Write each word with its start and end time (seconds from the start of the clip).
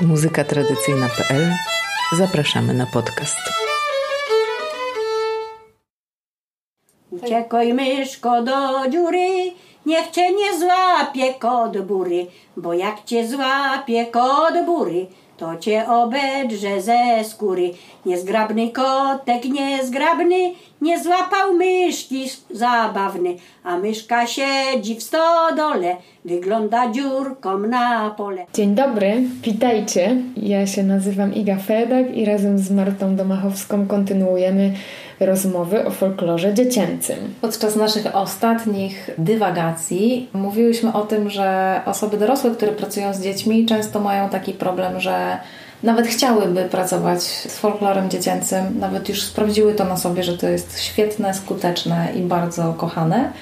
muzykatradycyjna.pl 0.00 1.52
Zapraszamy 2.12 2.74
na 2.74 2.86
podcast. 2.86 3.36
Uciekaj 7.10 7.74
myszko 7.74 8.42
do 8.42 8.88
dziury, 8.90 9.28
niech 9.86 10.10
cię 10.10 10.34
nie 10.34 10.58
złapie 10.58 11.34
kod 11.34 11.80
bury, 11.80 12.26
bo 12.56 12.74
jak 12.74 13.04
cię 13.04 13.28
złapie 13.28 14.06
kod 14.06 14.66
bury, 14.66 15.06
to 15.36 15.56
cię 15.56 15.88
obedrze 15.88 16.82
ze 16.82 17.24
skóry. 17.24 17.70
Niezgrabny 18.06 18.70
kotek, 18.70 19.44
niezgrabny, 19.44 20.52
nie 20.80 21.02
złapał 21.04 21.54
myszki 21.54 22.30
zabawny, 22.50 23.34
a 23.64 23.78
myszka 23.78 24.26
siedzi 24.26 24.94
w 24.94 25.02
stodole, 25.02 25.96
wygląda 26.24 26.90
dziurką 26.92 27.58
na 27.58 28.10
pole. 28.10 28.46
Dzień 28.54 28.74
dobry, 28.74 29.22
witajcie. 29.42 30.16
Ja 30.36 30.66
się 30.66 30.82
nazywam 30.82 31.34
Iga 31.34 31.56
Fedak 31.56 32.16
i 32.16 32.24
razem 32.24 32.58
z 32.58 32.70
Martą 32.70 33.16
Domachowską 33.16 33.86
kontynuujemy 33.86 34.72
rozmowy 35.20 35.86
o 35.86 35.90
folklorze 35.90 36.54
dziecięcym. 36.54 37.16
Podczas 37.40 37.76
naszych 37.76 38.16
ostatnich 38.16 39.10
dywagacji 39.18 40.28
mówiłyśmy 40.32 40.92
o 40.92 41.00
tym, 41.00 41.30
że 41.30 41.80
osoby 41.86 42.16
dorosłe, 42.16 42.50
które 42.50 42.72
pracują 42.72 43.14
z 43.14 43.22
dziećmi, 43.22 43.66
często 43.66 44.00
mają 44.00 44.28
taki 44.28 44.52
problem, 44.52 45.00
że 45.00 45.38
nawet 45.82 46.06
chciałyby 46.06 46.64
pracować 46.64 47.22
z 47.22 47.58
folklorem 47.58 48.10
dziecięcym, 48.10 48.78
nawet 48.80 49.08
już 49.08 49.22
sprawdziły 49.22 49.74
to 49.74 49.84
na 49.84 49.96
sobie, 49.96 50.22
że 50.22 50.38
to 50.38 50.48
jest 50.48 50.80
świetne, 50.80 51.34
skuteczne 51.34 52.08
i 52.16 52.22
bardzo 52.22 52.74
kochane 52.78 53.32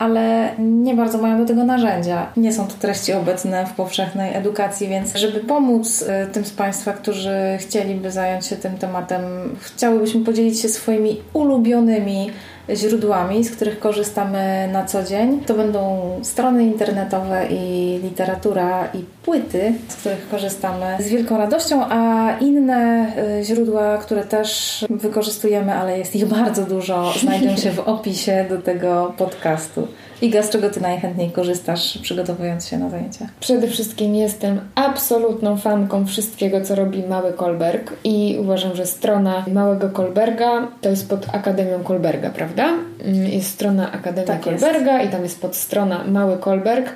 ale 0.00 0.54
nie 0.58 0.94
bardzo 0.94 1.18
mają 1.18 1.38
do 1.38 1.44
tego 1.44 1.64
narzędzia. 1.64 2.26
Nie 2.36 2.52
są 2.52 2.66
to 2.66 2.74
treści 2.74 3.12
obecne 3.12 3.66
w 3.66 3.72
powszechnej 3.72 4.34
edukacji, 4.34 4.88
więc 4.88 5.14
żeby 5.14 5.40
pomóc 5.40 6.02
y, 6.02 6.32
tym 6.32 6.44
z 6.44 6.50
Państwa, 6.50 6.92
którzy 6.92 7.36
chcieliby 7.58 8.10
zająć 8.10 8.46
się 8.46 8.56
tym 8.56 8.78
tematem, 8.78 9.22
chciałybyśmy 9.60 10.24
podzielić 10.24 10.60
się 10.60 10.68
swoimi 10.68 11.20
ulubionymi 11.32 12.30
źródłami, 12.74 13.44
z 13.44 13.50
których 13.50 13.80
korzystamy 13.80 14.68
na 14.72 14.84
co 14.84 15.02
dzień. 15.04 15.40
To 15.40 15.54
będą 15.54 16.00
strony 16.22 16.64
internetowe 16.64 17.46
i 17.50 17.98
literatura 18.02 18.88
i 18.94 19.04
płyty, 19.22 19.72
z 19.88 19.94
których 19.96 20.28
korzystamy 20.28 20.96
z 21.00 21.08
wielką 21.08 21.38
radością, 21.38 21.84
a 21.90 22.30
inne 22.40 23.12
y, 23.40 23.44
źródła, 23.44 23.98
które 23.98 24.24
też 24.24 24.84
wykorzystujemy, 24.90 25.74
ale 25.74 25.98
jest 25.98 26.16
ich 26.16 26.26
bardzo 26.40 26.62
dużo, 26.64 27.12
znajdą 27.20 27.56
się 27.56 27.70
w 27.70 27.78
opisie 27.80 28.46
do 28.48 28.58
tego 28.58 29.12
podcastu. 29.16 29.88
Iga, 30.22 30.42
z 30.42 30.50
czego 30.50 30.70
Ty 30.70 30.80
najchętniej 30.80 31.30
korzystasz, 31.30 31.98
przygotowując 31.98 32.68
się 32.68 32.78
na 32.78 32.90
zajęcia? 32.90 33.26
Przede 33.40 33.68
wszystkim 33.68 34.14
jestem 34.14 34.60
absolutną 34.74 35.56
fanką 35.56 36.06
wszystkiego, 36.06 36.60
co 36.60 36.74
robi 36.74 37.02
Mały 37.02 37.32
Kolberg 37.32 37.92
i 38.04 38.36
uważam, 38.40 38.76
że 38.76 38.86
strona 38.86 39.44
Małego 39.52 39.90
Kolberga 39.90 40.68
to 40.80 40.88
jest 40.88 41.08
pod 41.08 41.34
Akademią 41.34 41.84
Kolberga, 41.84 42.30
prawda? 42.30 42.68
Mm, 43.04 43.26
jest 43.26 43.50
strona 43.50 43.92
Akademia 43.92 44.26
tak 44.26 44.40
Kolberga 44.40 44.98
jest. 44.98 45.08
i 45.08 45.12
tam 45.12 45.22
jest 45.22 45.40
podstrona 45.40 46.04
Mały 46.04 46.38
Kolberg. 46.38 46.94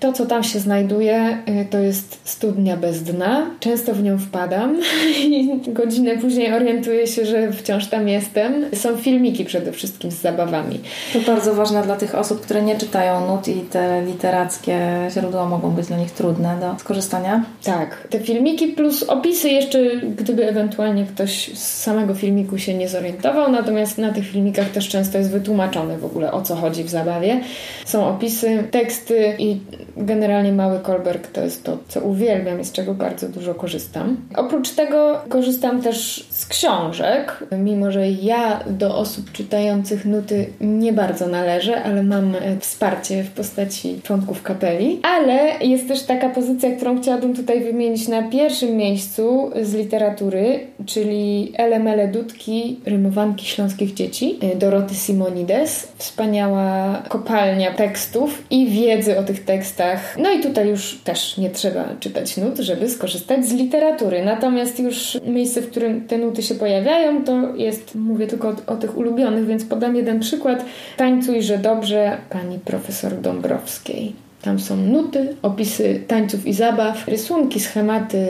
To, 0.00 0.12
co 0.12 0.26
tam 0.26 0.44
się 0.44 0.58
znajduje, 0.58 1.38
y, 1.62 1.66
to 1.70 1.78
jest 1.78 2.18
studnia 2.24 2.76
bez 2.76 3.02
dna. 3.02 3.50
Często 3.60 3.94
w 3.94 4.02
nią 4.02 4.18
wpadam 4.18 4.80
i 5.26 5.60
godzinę 5.68 6.18
później 6.18 6.52
orientuję 6.52 7.06
się, 7.06 7.26
że 7.26 7.52
wciąż 7.52 7.86
tam 7.86 8.08
jestem. 8.08 8.64
Są 8.74 8.96
filmiki 8.96 9.44
przede 9.44 9.72
wszystkim 9.72 10.10
z 10.10 10.14
zabawami. 10.14 10.80
To 11.12 11.20
bardzo 11.20 11.54
ważne 11.54 11.82
dla 11.82 11.96
tych 11.96 12.14
osób, 12.14 12.40
które 12.40 12.62
nie 12.62 12.78
czytają 12.78 13.26
nut 13.26 13.48
i 13.48 13.60
te 13.60 14.02
literackie 14.06 14.78
źródła 15.10 15.46
mogą 15.46 15.70
być 15.70 15.86
dla 15.86 15.96
nich 15.96 16.10
trudne 16.10 16.56
do 16.60 16.78
skorzystania. 16.78 17.44
Tak. 17.64 18.08
Te 18.10 18.20
filmiki 18.20 18.66
plus 18.66 19.02
opisy 19.02 19.48
jeszcze, 19.48 19.96
gdyby 19.96 20.48
ewentualnie 20.48 21.04
ktoś 21.04 21.50
z 21.54 21.82
samego 21.82 22.14
filmiku 22.14 22.58
się 22.58 22.74
nie 22.74 22.88
zorientował. 22.88 23.52
Natomiast 23.52 23.98
na 23.98 24.12
tych 24.12 24.26
filmikach 24.26 24.70
też 24.70 24.88
często 24.88 25.18
jest 25.18 25.30
wytłumaczone 25.30 25.98
w 25.98 26.04
ogóle 26.04 26.32
o 26.32 26.42
co 26.42 26.56
chodzi 26.56 26.84
w 26.84 26.90
zabawie. 26.90 27.40
Są 27.84 28.08
opisy, 28.08 28.64
teksty 28.70 29.34
i 29.38 29.60
Generalnie 29.96 30.52
mały 30.52 30.78
Kolberg 30.78 31.26
to 31.26 31.40
jest 31.40 31.64
to, 31.64 31.78
co 31.88 32.00
uwielbiam 32.00 32.60
i 32.60 32.64
z 32.64 32.72
czego 32.72 32.94
bardzo 32.94 33.28
dużo 33.28 33.54
korzystam. 33.54 34.16
Oprócz 34.36 34.70
tego 34.70 35.20
korzystam 35.28 35.82
też 35.82 36.26
z 36.30 36.46
książek, 36.46 37.44
mimo 37.58 37.90
że 37.90 38.10
ja 38.10 38.60
do 38.66 38.96
osób 38.96 39.32
czytających 39.32 40.04
nuty 40.04 40.46
nie 40.60 40.92
bardzo 40.92 41.26
należę, 41.26 41.82
ale 41.82 42.02
mam 42.02 42.34
e, 42.34 42.56
wsparcie 42.60 43.22
w 43.24 43.30
postaci 43.30 44.00
członków 44.02 44.42
kapeli. 44.42 45.00
Ale 45.02 45.38
jest 45.60 45.88
też 45.88 46.02
taka 46.02 46.28
pozycja, 46.28 46.76
którą 46.76 47.00
chciałabym 47.00 47.36
tutaj 47.36 47.64
wymienić 47.64 48.08
na 48.08 48.22
pierwszym 48.22 48.76
miejscu 48.76 49.50
z 49.62 49.74
literatury, 49.74 50.60
czyli 50.86 51.52
Elemele 51.56 52.08
Dudki, 52.08 52.80
rymowanki 52.86 53.46
śląskich 53.46 53.94
dzieci, 53.94 54.38
e, 54.42 54.56
Doroty 54.56 54.94
Simonides. 54.94 55.88
Wspaniała 55.96 57.02
kopalnia 57.08 57.74
tekstów 57.74 58.42
i 58.50 58.70
wiedzy 58.70 59.18
o 59.18 59.22
tych 59.22 59.44
tekstach 59.44 59.79
no 60.18 60.30
i 60.30 60.40
tutaj 60.40 60.68
już 60.68 60.98
też 61.04 61.36
nie 61.36 61.50
trzeba 61.50 61.84
czytać 62.00 62.36
nut, 62.36 62.58
żeby 62.58 62.88
skorzystać 62.88 63.46
z 63.46 63.52
literatury. 63.52 64.24
Natomiast 64.24 64.80
już 64.80 65.18
miejsce, 65.26 65.60
w 65.60 65.70
którym 65.70 66.06
te 66.06 66.18
nuty 66.18 66.42
się 66.42 66.54
pojawiają, 66.54 67.24
to 67.24 67.56
jest, 67.56 67.94
mówię 67.94 68.26
tylko 68.26 68.48
o, 68.48 68.54
o 68.66 68.76
tych 68.76 68.96
ulubionych, 68.96 69.46
więc 69.46 69.64
podam 69.64 69.96
jeden 69.96 70.20
przykład. 70.20 70.64
Tańcujże 70.96 71.58
dobrze 71.58 72.18
pani 72.30 72.58
profesor 72.58 73.20
Dąbrowskiej. 73.20 74.29
Tam 74.42 74.58
są 74.58 74.76
nuty, 74.76 75.36
opisy 75.42 76.00
tańców 76.08 76.46
i 76.46 76.52
zabaw, 76.52 77.08
rysunki, 77.08 77.60
schematy. 77.60 78.26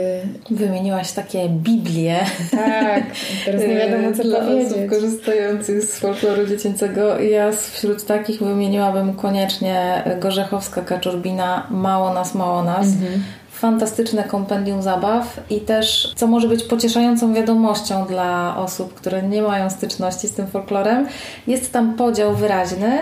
Wymieniłaś 0.51 1.13
takie 1.13 1.49
Biblie. 1.49 2.21
Tak, 2.51 3.05
teraz 3.45 3.63
nie 3.63 3.77
wiadomo 3.77 4.13
co 4.17 4.23
Dla 4.29 4.41
powiedzieć. 4.41 4.73
osób 4.73 4.91
korzystających 4.91 5.85
z 5.85 5.99
folkloru 5.99 6.47
dziecięcego. 6.47 7.21
Ja 7.21 7.53
wśród 7.53 8.05
takich 8.05 8.41
wymieniłabym 8.43 9.15
koniecznie 9.15 10.03
Gorzechowska 10.21 10.81
Kaczurbina 10.83 11.67
Mało 11.71 12.15
nas, 12.15 12.35
mało 12.35 12.63
nas. 12.63 12.87
Mhm 12.87 13.23
fantastyczne 13.61 14.25
kompendium 14.25 14.83
zabaw 14.83 15.41
i 15.51 15.61
też, 15.61 16.13
co 16.17 16.27
może 16.27 16.49
być 16.49 16.65
pocieszającą 16.65 17.35
wiadomością 17.35 18.07
dla 18.07 18.57
osób, 18.57 18.95
które 18.95 19.23
nie 19.23 19.43
mają 19.43 19.71
styczności 19.71 20.29
z 20.29 20.33
tym 20.33 20.47
folklorem, 20.47 21.07
jest 21.47 21.73
tam 21.73 21.95
podział 21.95 22.35
wyraźny 22.35 22.99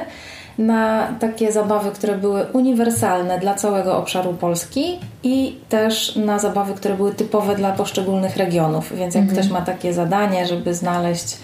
na 0.59 1.15
takie 1.21 1.53
zabawy, 1.53 1.91
które 1.91 2.19
były 2.19 2.47
uniwersalne 2.53 3.39
dla 3.39 3.55
całego 3.55 3.99
obszaru 3.99 4.35
Polski 4.35 4.99
i 5.23 5.57
też 5.69 6.17
na 6.17 6.39
zabawy, 6.39 6.75
które 6.75 6.95
były 6.95 7.15
typowe 7.15 7.57
dla 7.57 7.73
poszczególnych 7.73 8.37
regionów. 8.37 8.93
Więc 8.97 9.15
jak 9.15 9.25
mhm. 9.25 9.41
ktoś 9.41 9.53
ma 9.53 9.61
takie 9.61 9.95
zadanie, 9.95 10.47
żeby 10.47 10.75
znaleźć 10.75 11.37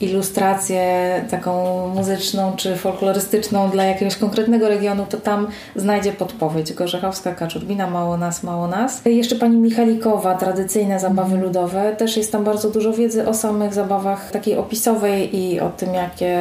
ilustrację 0.00 0.84
taką 1.30 1.86
muzyczną 1.88 2.52
czy 2.56 2.76
folklorystyczną 2.76 3.70
dla 3.70 3.84
jakiegoś 3.84 4.16
konkretnego 4.16 4.68
regionu, 4.68 5.06
to 5.08 5.16
tam 5.16 5.46
znajdzie 5.76 6.12
podpowiedź. 6.12 6.72
Gorzechowska, 6.72 7.34
Kaczurbina, 7.34 7.90
Mało 7.90 8.16
Nas, 8.16 8.42
Mało 8.42 8.66
Nas. 8.66 9.00
Jeszcze 9.04 9.36
pani 9.36 9.56
Michalikowa, 9.56 10.34
tradycyjne 10.34 11.00
zabawy 11.00 11.34
mhm. 11.34 11.42
ludowe. 11.42 11.96
Też 11.96 12.16
jest 12.16 12.32
tam 12.32 12.44
bardzo 12.44 12.70
dużo 12.70 12.92
wiedzy 12.92 13.28
o 13.28 13.34
samych 13.34 13.74
zabawach 13.74 14.30
takiej 14.30 14.56
opisowej 14.56 15.36
i 15.36 15.60
o 15.60 15.70
tym, 15.70 15.94
jakie 15.94 16.38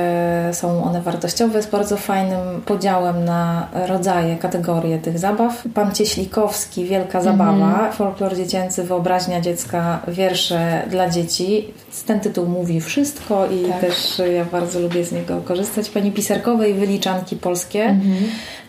są 0.51 0.83
one 0.83 1.01
wartościowe. 1.01 1.57
Jest 1.57 1.71
bardzo 1.71 1.97
fajnym 1.97 2.61
podziałem 2.65 3.25
na 3.25 3.67
rodzaje, 3.87 4.37
kategorie 4.37 4.97
tych 4.99 5.19
zabaw. 5.19 5.63
Pan 5.73 5.91
Cieślikowski, 5.91 6.85
Wielka 6.85 7.21
Zabawa, 7.21 7.51
mhm. 7.51 7.91
folklor 7.91 8.35
dziecięcy, 8.35 8.83
wyobraźnia 8.83 9.41
dziecka, 9.41 9.99
wiersze 10.07 10.81
dla 10.89 11.09
dzieci. 11.09 11.73
Ten 12.05 12.19
tytuł 12.19 12.45
mówi 12.45 12.81
wszystko 12.81 13.46
i 13.51 13.65
tak. 13.65 13.81
też 13.81 14.21
ja 14.35 14.45
bardzo 14.45 14.79
lubię 14.79 15.05
z 15.05 15.11
niego 15.11 15.41
korzystać. 15.45 15.89
Pani 15.89 16.11
Pisarkowej, 16.11 16.73
wyliczanki 16.73 17.35
polskie. 17.35 17.83
Mhm. 17.83 18.17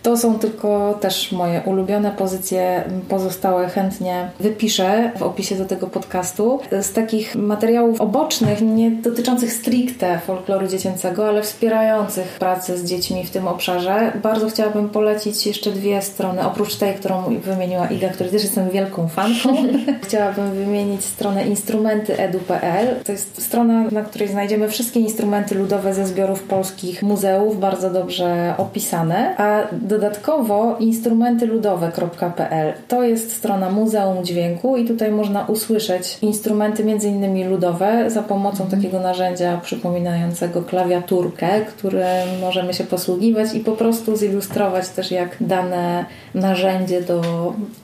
To 0.02 0.16
są 0.16 0.38
tylko 0.38 0.98
też 1.00 1.32
moje 1.32 1.60
ulubione 1.60 2.10
pozycje. 2.10 2.84
Pozostałe 3.08 3.68
chętnie 3.68 4.30
wypiszę 4.40 5.12
w 5.16 5.22
opisie 5.22 5.56
do 5.56 5.64
tego 5.64 5.86
podcastu. 5.86 6.60
Z 6.82 6.92
takich 6.92 7.36
materiałów 7.36 8.00
obocznych, 8.00 8.60
nie 8.60 8.90
dotyczących 8.90 9.52
stricte 9.52 10.18
folkloru 10.26 10.68
dziecięcego, 10.68 11.28
ale 11.28 11.42
wspierających 11.42 12.26
pracę 12.38 12.78
z 12.78 12.84
dziećmi 12.84 13.24
w 13.24 13.30
tym 13.30 13.48
obszarze, 13.48 14.12
bardzo 14.22 14.48
chciałabym 14.48 14.88
polecić 14.88 15.46
jeszcze 15.46 15.70
dwie 15.70 16.02
strony. 16.02 16.46
Oprócz 16.46 16.76
tej, 16.76 16.94
którą 16.94 17.22
wymieniła 17.40 17.86
Iga, 17.86 18.08
której 18.08 18.32
też 18.32 18.42
jestem 18.42 18.70
wielką 18.70 19.08
fanką, 19.08 19.56
chciałabym 20.04 20.50
wymienić 20.50 21.04
stronę 21.04 21.46
instrumentyedu.pl. 21.46 22.96
To 23.04 23.12
jest 23.12 23.42
strona, 23.42 23.84
na 23.90 24.02
której 24.02 24.28
znajdziemy 24.28 24.67
wszystkie 24.68 25.00
instrumenty 25.00 25.54
ludowe 25.54 25.94
ze 25.94 26.06
zbiorów 26.06 26.42
polskich 26.42 27.02
muzeów, 27.02 27.60
bardzo 27.60 27.90
dobrze 27.90 28.54
opisane. 28.58 29.36
A 29.36 29.62
Dodatkowo 29.72 30.76
instrumentyludowe.pl 30.80 32.72
to 32.88 33.02
jest 33.02 33.32
strona 33.36 33.70
Muzeum 33.70 34.24
Dźwięku 34.24 34.76
i 34.76 34.84
tutaj 34.84 35.10
można 35.10 35.44
usłyszeć 35.44 36.18
instrumenty 36.22 36.84
między 36.84 37.08
innymi 37.08 37.44
ludowe 37.44 38.10
za 38.10 38.22
pomocą 38.22 38.64
Mhm. 38.64 38.82
takiego 38.82 39.00
narzędzia 39.00 39.60
przypominającego 39.62 40.62
klawiaturkę, 40.62 41.60
którym 41.60 42.40
możemy 42.40 42.74
się 42.74 42.84
posługiwać 42.84 43.54
i 43.54 43.60
po 43.60 43.72
prostu 43.72 44.16
zilustrować 44.16 44.88
też 44.88 45.10
jak 45.10 45.36
dane 45.40 46.04
narzędzie 46.34 47.02
do 47.02 47.22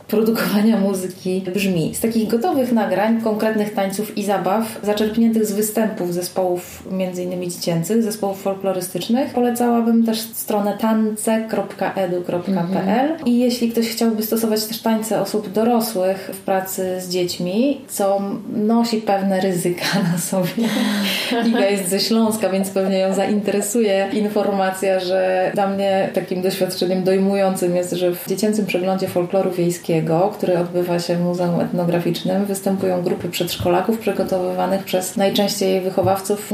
produkowania 0.09 0.77
muzyki 0.77 1.45
brzmi. 1.55 1.95
Z 1.95 2.01
takich 2.01 2.29
gotowych 2.29 2.73
nagrań, 2.73 3.21
konkretnych 3.21 3.75
tańców 3.75 4.19
i 4.19 4.25
zabaw, 4.25 4.79
zaczerpniętych 4.83 5.47
z 5.47 5.53
występów 5.53 6.15
zespołów 6.15 6.74
między 6.91 7.23
innymi 7.23 7.49
dziecięcych, 7.49 8.03
zespołów 8.03 8.43
folklorystycznych, 8.43 9.35
polecałabym 9.35 10.07
też 10.07 10.21
stronę 10.21 10.79
tance.edu.pl 10.81 13.17
i 13.27 13.39
jeśli 13.39 13.71
ktoś 13.71 13.89
chciałby 13.89 14.23
stosować 14.23 14.65
też 14.65 14.83
tańce 14.83 15.21
osób 15.21 15.53
dorosłych 15.53 16.31
w 16.33 16.41
pracy 16.41 17.01
z 17.01 17.09
dziećmi, 17.09 17.81
co 17.89 18.21
nosi 18.57 18.97
pewne 18.97 19.41
ryzyka 19.41 19.85
na 20.13 20.19
sobie. 20.19 20.69
Iga 21.49 21.67
jest 21.67 21.89
ze 21.89 22.01
Śląska, 22.01 22.49
więc 22.49 22.71
pewnie 22.71 22.99
ją 22.99 23.15
zainteresuje 23.15 24.09
informacja, 24.13 25.01
że 25.01 25.51
dla 25.55 25.67
mnie 25.67 26.11
takim 26.15 26.43
doświadczeniem 26.43 27.05
dojmującym 27.05 27.77
jest, 27.77 27.93
że 27.93 28.15
w 28.15 28.29
dziecięcym 28.29 28.67
przeglądzie 28.67 29.09
folkloru 29.09 29.51
wiejskiego, 29.51 30.33
który 30.35 30.59
odbywa 30.59 30.99
się 30.99 31.17
w 31.17 31.21
Muzeum 31.21 31.61
Etnograficznym, 31.61 32.45
występują 32.45 33.03
grupy 33.03 33.29
przedszkolaków 33.29 33.99
przygotowywanych 33.99 34.85
przez 34.85 35.17
najczęściej 35.17 35.81
wychowawców 35.81 36.53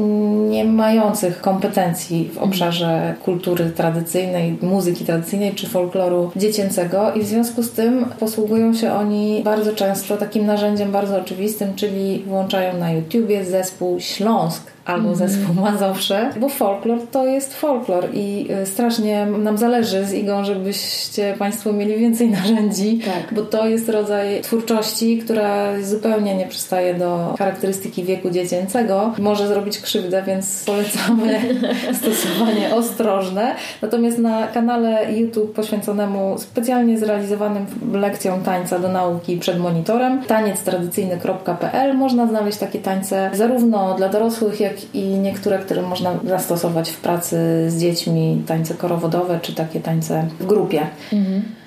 nie 0.50 0.64
mających 0.64 1.40
kompetencji 1.40 2.30
w 2.34 2.38
obszarze 2.38 3.14
kultury 3.24 3.70
tradycyjnej, 3.70 4.58
muzyki 4.62 5.04
tradycyjnej 5.04 5.54
czy 5.54 5.66
folkloru 5.66 6.30
dziecięcego 6.36 7.12
i 7.12 7.20
w 7.20 7.26
związku 7.26 7.62
z 7.62 7.70
tym 7.70 8.04
posługują 8.20 8.74
się 8.74 8.92
oni 8.92 9.42
bardzo 9.44 9.72
często 9.72 10.16
takim 10.16 10.46
narzędziem 10.46 10.92
bardzo 10.92 11.18
oczywistym, 11.18 11.74
czyli 11.74 12.22
włączają 12.26 12.76
na 12.76 12.92
YouTubie 12.92 13.44
zespół 13.44 14.00
Śląsk 14.00 14.70
albo 14.84 15.14
zespół 15.14 15.54
Mazowsze, 15.54 16.30
bo 16.40 16.48
folklor 16.48 16.98
to 17.12 17.26
jest 17.26 17.54
folklor 17.54 18.08
i 18.14 18.48
y, 18.62 18.66
strasznie 18.66 19.26
nam 19.26 19.58
zależy 19.58 20.04
z 20.04 20.12
Igą, 20.14 20.44
żebyście 20.44 21.34
Państwo 21.38 21.72
mieli 21.72 21.96
więcej 21.96 22.30
narzędzi, 22.40 23.00
Tak. 23.04 23.34
bo 23.34 23.42
to 23.42 23.66
jest 23.66 23.88
rodzaj 23.88 24.40
twórczości, 24.40 25.18
która 25.18 25.82
zupełnie 25.82 26.34
nie 26.34 26.46
przystaje 26.46 26.94
do 26.94 27.34
charakterystyki 27.38 28.04
wieku 28.04 28.30
dziecięcego. 28.30 29.14
Może 29.18 29.48
zrobić 29.48 29.78
krzywdę, 29.78 30.22
więc 30.26 30.64
polecamy 30.64 31.40
stosowanie 32.00 32.74
ostrożne. 32.74 33.54
Natomiast 33.82 34.18
na 34.18 34.46
kanale 34.46 35.12
YouTube 35.12 35.54
poświęconemu 35.54 36.38
specjalnie 36.38 36.98
zrealizowanym 36.98 37.66
lekcjom 37.92 38.42
tańca 38.42 38.78
do 38.78 38.88
nauki 38.88 39.36
przed 39.36 39.58
monitorem 39.58 40.22
taniectradycyjny.pl 40.22 41.96
można 41.96 42.26
znaleźć 42.26 42.58
takie 42.58 42.78
tańce 42.78 43.30
zarówno 43.32 43.94
dla 43.94 44.08
dorosłych, 44.08 44.60
jak 44.60 44.69
i 44.94 45.02
niektóre, 45.02 45.58
które 45.58 45.82
można 45.82 46.19
zastosować 46.25 46.90
w 46.90 47.00
pracy 47.00 47.37
z 47.69 47.81
dziećmi, 47.81 48.43
tańce 48.46 48.75
korowodowe 48.75 49.40
czy 49.43 49.55
takie 49.55 49.81
tańce 49.81 50.28
w 50.40 50.46
grupie. 50.46 50.87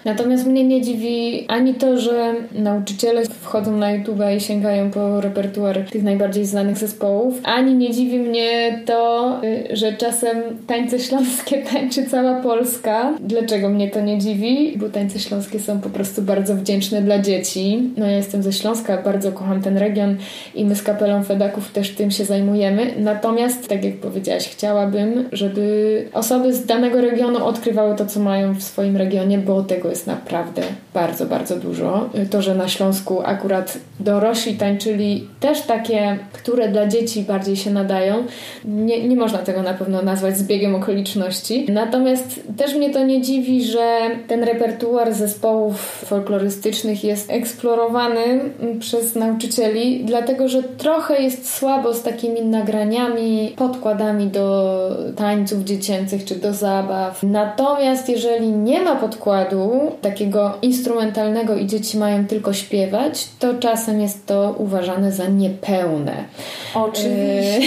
Natomiast 0.05 0.47
mnie 0.47 0.63
nie 0.63 0.81
dziwi 0.81 1.45
ani 1.47 1.73
to, 1.73 1.99
że 1.99 2.33
nauczyciele 2.51 3.25
wchodzą 3.25 3.77
na 3.77 3.91
YouTube 3.91 4.19
i 4.37 4.41
sięgają 4.41 4.91
po 4.91 5.21
repertuar 5.21 5.85
tych 5.91 6.03
najbardziej 6.03 6.45
znanych 6.45 6.77
zespołów, 6.77 7.39
ani 7.43 7.75
nie 7.75 7.91
dziwi 7.91 8.19
mnie 8.19 8.81
to, 8.85 9.39
y, 9.43 9.75
że 9.75 9.93
czasem 9.93 10.37
tańce 10.67 10.99
śląskie 10.99 11.61
tańczy 11.73 12.05
cała 12.05 12.41
Polska. 12.41 13.13
Dlaczego 13.19 13.69
mnie 13.69 13.89
to 13.89 14.01
nie 14.01 14.19
dziwi? 14.19 14.73
Bo 14.77 14.89
tańce 14.89 15.19
śląskie 15.19 15.59
są 15.59 15.81
po 15.81 15.89
prostu 15.89 16.21
bardzo 16.21 16.55
wdzięczne 16.55 17.01
dla 17.01 17.19
dzieci. 17.19 17.89
No 17.97 18.05
ja 18.05 18.17
jestem 18.17 18.43
ze 18.43 18.53
Śląska, 18.53 18.97
bardzo 18.97 19.31
kocham 19.31 19.61
ten 19.61 19.77
region 19.77 20.17
i 20.55 20.65
my 20.65 20.75
z 20.75 20.83
kapelą 20.83 21.23
Fedaków 21.23 21.71
też 21.71 21.89
tym 21.89 22.11
się 22.11 22.25
zajmujemy. 22.25 22.93
Natomiast, 22.97 23.67
tak 23.67 23.83
jak 23.83 23.95
powiedziałaś, 23.95 24.49
chciałabym, 24.49 25.29
żeby 25.31 26.07
osoby 26.13 26.53
z 26.53 26.65
danego 26.65 27.01
regionu 27.01 27.45
odkrywały 27.45 27.95
to, 27.95 28.05
co 28.05 28.19
mają 28.19 28.53
w 28.53 28.63
swoim 28.63 28.97
regionie, 28.97 29.37
bo 29.37 29.63
tego 29.63 29.92
jest 29.93 30.07
naprawdę 30.07 30.61
bardzo, 30.93 31.25
bardzo 31.25 31.55
dużo. 31.55 32.09
To, 32.29 32.41
że 32.41 32.55
na 32.55 32.67
Śląsku 32.67 33.21
akurat 33.25 33.77
dorośli 33.99 34.53
tańczyli 34.53 35.27
też 35.39 35.61
takie, 35.61 36.17
które 36.33 36.69
dla 36.69 36.87
dzieci 36.87 37.23
bardziej 37.23 37.55
się 37.55 37.71
nadają, 37.71 38.23
nie, 38.65 39.07
nie 39.07 39.15
można 39.15 39.39
tego 39.39 39.61
na 39.61 39.73
pewno 39.73 40.01
nazwać 40.01 40.37
zbiegiem 40.37 40.75
okoliczności. 40.75 41.65
Natomiast 41.71 42.41
też 42.57 42.75
mnie 42.75 42.89
to 42.89 43.03
nie 43.03 43.21
dziwi, 43.21 43.63
że 43.63 43.99
ten 44.27 44.43
repertuar 44.43 45.13
zespołów 45.13 45.81
folklorystycznych 46.05 47.03
jest 47.03 47.31
eksplorowany 47.31 48.39
przez 48.79 49.15
nauczycieli, 49.15 50.05
dlatego 50.05 50.47
że 50.47 50.63
trochę 50.63 51.21
jest 51.21 51.55
słabo 51.55 51.93
z 51.93 52.03
takimi 52.03 52.41
nagraniami, 52.41 53.53
podkładami 53.57 54.27
do 54.27 54.73
tańców 55.15 55.63
dziecięcych 55.63 56.25
czy 56.25 56.35
do 56.35 56.53
zabaw. 56.53 57.23
Natomiast 57.23 58.09
jeżeli 58.09 58.47
nie 58.47 58.81
ma 58.81 58.95
podkładu 58.95 59.82
takiego 60.01 60.57
instrumentalnego 60.61 61.55
i 61.55 61.67
dzieci 61.67 61.97
mają 61.97 62.27
tylko 62.27 62.53
śpiewać, 62.53 63.27
to 63.39 63.53
czasem 63.53 64.01
jest 64.01 64.25
to 64.25 64.55
uważane 64.57 65.11
za 65.11 65.27
niepełne. 65.27 66.23
Oczywiście. 66.73 67.61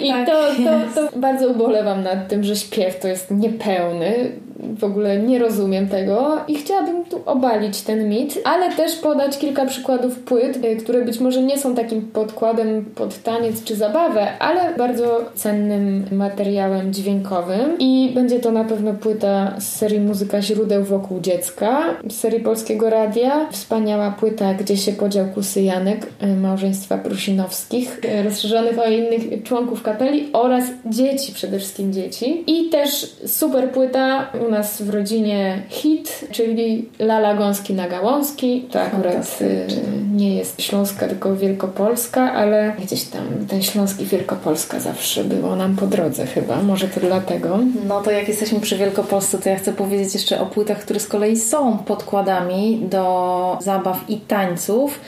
I 0.06 0.08
tak 0.08 0.26
to, 0.26 0.48
to, 0.64 1.08
to 1.08 1.18
bardzo 1.18 1.48
ubolewam 1.48 2.02
nad 2.02 2.28
tym, 2.28 2.44
że 2.44 2.56
śpiew 2.56 3.00
to 3.00 3.08
jest 3.08 3.30
niepełny. 3.30 4.32
W 4.78 4.84
ogóle 4.84 5.18
nie 5.18 5.38
rozumiem 5.38 5.88
tego 5.88 6.38
i 6.48 6.54
chciałabym 6.54 7.04
tu 7.04 7.20
obalić 7.26 7.80
ten 7.80 8.08
mit, 8.08 8.38
ale 8.44 8.72
też 8.72 8.96
podać 8.96 9.38
kilka 9.38 9.66
przykładów 9.66 10.18
płyt, 10.18 10.64
y, 10.64 10.76
które 10.76 11.04
być 11.04 11.20
może 11.20 11.42
nie 11.42 11.58
są 11.58 11.74
takim 11.74 12.02
podkładem 12.02 12.84
pod 12.94 13.22
taniec 13.22 13.64
czy 13.64 13.76
zabawę, 13.76 14.38
ale 14.38 14.74
bardzo 14.74 15.24
cennym 15.34 16.04
materiałem 16.12 16.92
dźwiękowym. 16.92 17.78
I 17.78 18.10
będzie 18.14 18.40
to 18.40 18.52
na 18.52 18.64
pewno 18.64 18.94
płyta 18.94 19.54
z 19.58 19.68
serii 19.68 20.00
Muzyka 20.00 20.42
źródeł 20.42 20.84
wokół 20.84 21.20
dziecka, 21.20 21.82
z 22.08 22.16
serii 22.16 22.40
Polskiego 22.40 22.90
Radia. 22.90 23.48
Wspaniała 23.50 24.10
płyta, 24.10 24.54
gdzie 24.54 24.76
się 24.76 24.92
podział 24.92 25.26
kusy 25.26 25.62
Janek, 25.62 26.06
y, 26.22 26.26
małżeństwa 26.26 26.98
Prusinowskich, 26.98 28.00
y, 28.04 28.22
rozszerzonych 28.22 28.78
o 28.78 28.86
innych 28.86 29.42
członków 29.42 29.82
kapeli 29.82 30.28
oraz 30.32 30.64
dzieci, 30.86 31.32
przede 31.32 31.58
wszystkim 31.58 31.92
dzieci. 31.92 32.44
I 32.46 32.70
też 32.70 33.16
super 33.26 33.70
płyta 33.70 34.32
u 34.50 34.52
nas 34.52 34.82
w 34.82 34.90
rodzinie 34.90 35.62
hit, 35.68 36.24
czyli 36.30 36.88
Lala 36.98 37.34
Gąski 37.34 37.74
na 37.74 37.88
Gałązki. 37.88 38.64
To 38.70 38.80
akurat 38.80 39.38
y, 39.40 39.66
nie 40.14 40.36
jest 40.36 40.62
śląska, 40.62 41.08
tylko 41.08 41.36
wielkopolska, 41.36 42.32
ale 42.32 42.72
gdzieś 42.84 43.04
tam 43.04 43.22
ten 43.48 43.62
śląski 43.62 44.04
Wielkopolska 44.04 44.80
zawsze 44.80 45.24
było 45.24 45.56
nam 45.56 45.76
po 45.76 45.86
drodze 45.86 46.26
chyba. 46.26 46.62
Może 46.62 46.88
to 46.88 47.00
dlatego. 47.00 47.58
No 47.88 48.00
to 48.00 48.10
jak 48.10 48.28
jesteśmy 48.28 48.60
przy 48.60 48.76
Wielkopolsce, 48.76 49.38
to 49.38 49.48
ja 49.48 49.56
chcę 49.56 49.72
powiedzieć 49.72 50.14
jeszcze 50.14 50.40
o 50.40 50.46
płytach, 50.46 50.78
które 50.78 51.00
z 51.00 51.06
kolei 51.06 51.36
są 51.36 51.78
podkładami 51.78 52.80
do 52.90 53.58
zabaw 53.60 54.04
i 54.08 54.16
tańców. 54.16 55.00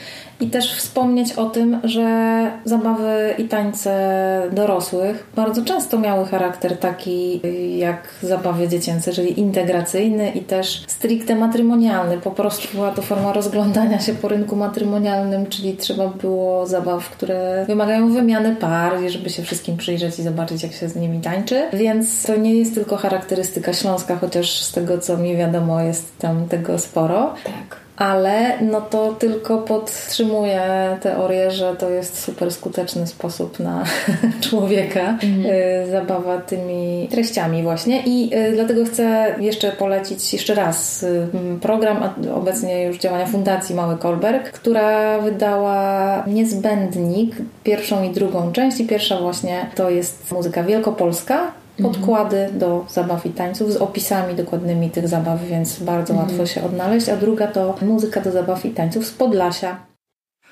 I 0.43 0.47
też 0.49 0.75
wspomnieć 0.75 1.33
o 1.33 1.45
tym, 1.45 1.79
że 1.83 2.51
zabawy 2.65 3.33
i 3.37 3.43
tańce 3.43 3.93
dorosłych 4.51 5.27
bardzo 5.35 5.65
często 5.65 5.99
miały 5.99 6.25
charakter 6.25 6.77
taki 6.77 7.41
jak 7.77 8.09
zabawy 8.21 8.67
dziecięce, 8.67 9.13
czyli 9.13 9.39
integracyjny 9.39 10.31
i 10.31 10.41
też 10.41 10.83
stricte 10.87 11.35
matrymonialny. 11.35 12.17
Po 12.17 12.31
prostu 12.31 12.77
była 12.77 12.91
to 12.91 13.01
forma 13.01 13.33
rozglądania 13.33 13.99
się 13.99 14.13
po 14.13 14.27
rynku 14.27 14.55
matrymonialnym, 14.55 15.45
czyli 15.45 15.77
trzeba 15.77 16.07
było 16.07 16.65
zabaw, 16.65 17.09
które 17.09 17.65
wymagają 17.67 18.13
wymiany 18.13 18.55
par, 18.55 18.93
żeby 19.07 19.29
się 19.29 19.43
wszystkim 19.43 19.77
przyjrzeć 19.77 20.19
i 20.19 20.23
zobaczyć, 20.23 20.63
jak 20.63 20.73
się 20.73 20.89
z 20.89 20.95
nimi 20.95 21.21
tańczy. 21.21 21.63
Więc 21.73 22.23
to 22.23 22.35
nie 22.35 22.55
jest 22.55 22.73
tylko 22.73 22.97
charakterystyka 22.97 23.73
śląska, 23.73 24.15
chociaż 24.15 24.61
z 24.61 24.71
tego, 24.71 24.97
co 24.97 25.17
mi 25.17 25.37
wiadomo, 25.37 25.81
jest 25.81 26.17
tam 26.17 26.47
tego 26.47 26.79
sporo. 26.79 27.33
Tak. 27.43 27.82
Ale 27.97 28.61
no 28.61 28.81
to 28.81 29.13
tylko 29.13 29.57
podtrzymuje 29.57 30.61
teorię, 31.01 31.51
że 31.51 31.75
to 31.75 31.89
jest 31.89 32.23
super 32.23 32.51
skuteczny 32.51 33.07
sposób 33.07 33.59
na 33.59 33.83
człowieka, 34.49 35.17
y, 35.23 35.91
zabawa 35.91 36.37
tymi 36.37 37.07
treściami 37.11 37.63
właśnie. 37.63 38.03
I 38.05 38.35
y, 38.35 38.51
dlatego 38.53 38.85
chcę 38.85 39.35
jeszcze 39.39 39.71
polecić 39.71 40.33
jeszcze 40.33 40.55
raz 40.55 41.03
y, 41.03 41.27
program 41.61 42.03
a 42.03 42.33
obecnie 42.35 42.83
już 42.83 42.97
działania 42.97 43.25
Fundacji 43.25 43.75
Mały 43.75 43.97
Kolberg, 43.97 44.51
która 44.51 45.19
wydała 45.19 46.23
Niezbędnik, 46.27 47.35
pierwszą 47.63 48.03
i 48.03 48.09
drugą 48.09 48.51
część. 48.51 48.79
I 48.79 48.87
pierwsza 48.87 49.19
właśnie 49.19 49.65
to 49.75 49.89
jest 49.89 50.31
muzyka 50.31 50.63
wielkopolska, 50.63 51.51
podkłady 51.81 52.49
do 52.53 52.85
zabaw 52.89 53.25
i 53.25 53.29
tańców 53.29 53.73
z 53.73 53.77
opisami 53.77 54.35
dokładnymi 54.35 54.89
tych 54.89 55.07
zabaw, 55.07 55.43
więc 55.43 55.79
bardzo 55.79 56.13
łatwo 56.13 56.45
się 56.45 56.63
odnaleźć. 56.63 57.09
A 57.09 57.17
druga 57.17 57.47
to 57.47 57.75
muzyka 57.81 58.21
do 58.21 58.31
zabaw 58.31 58.65
i 58.65 58.69
tańców 58.69 59.05
z 59.05 59.11
Podlasia. 59.11 59.92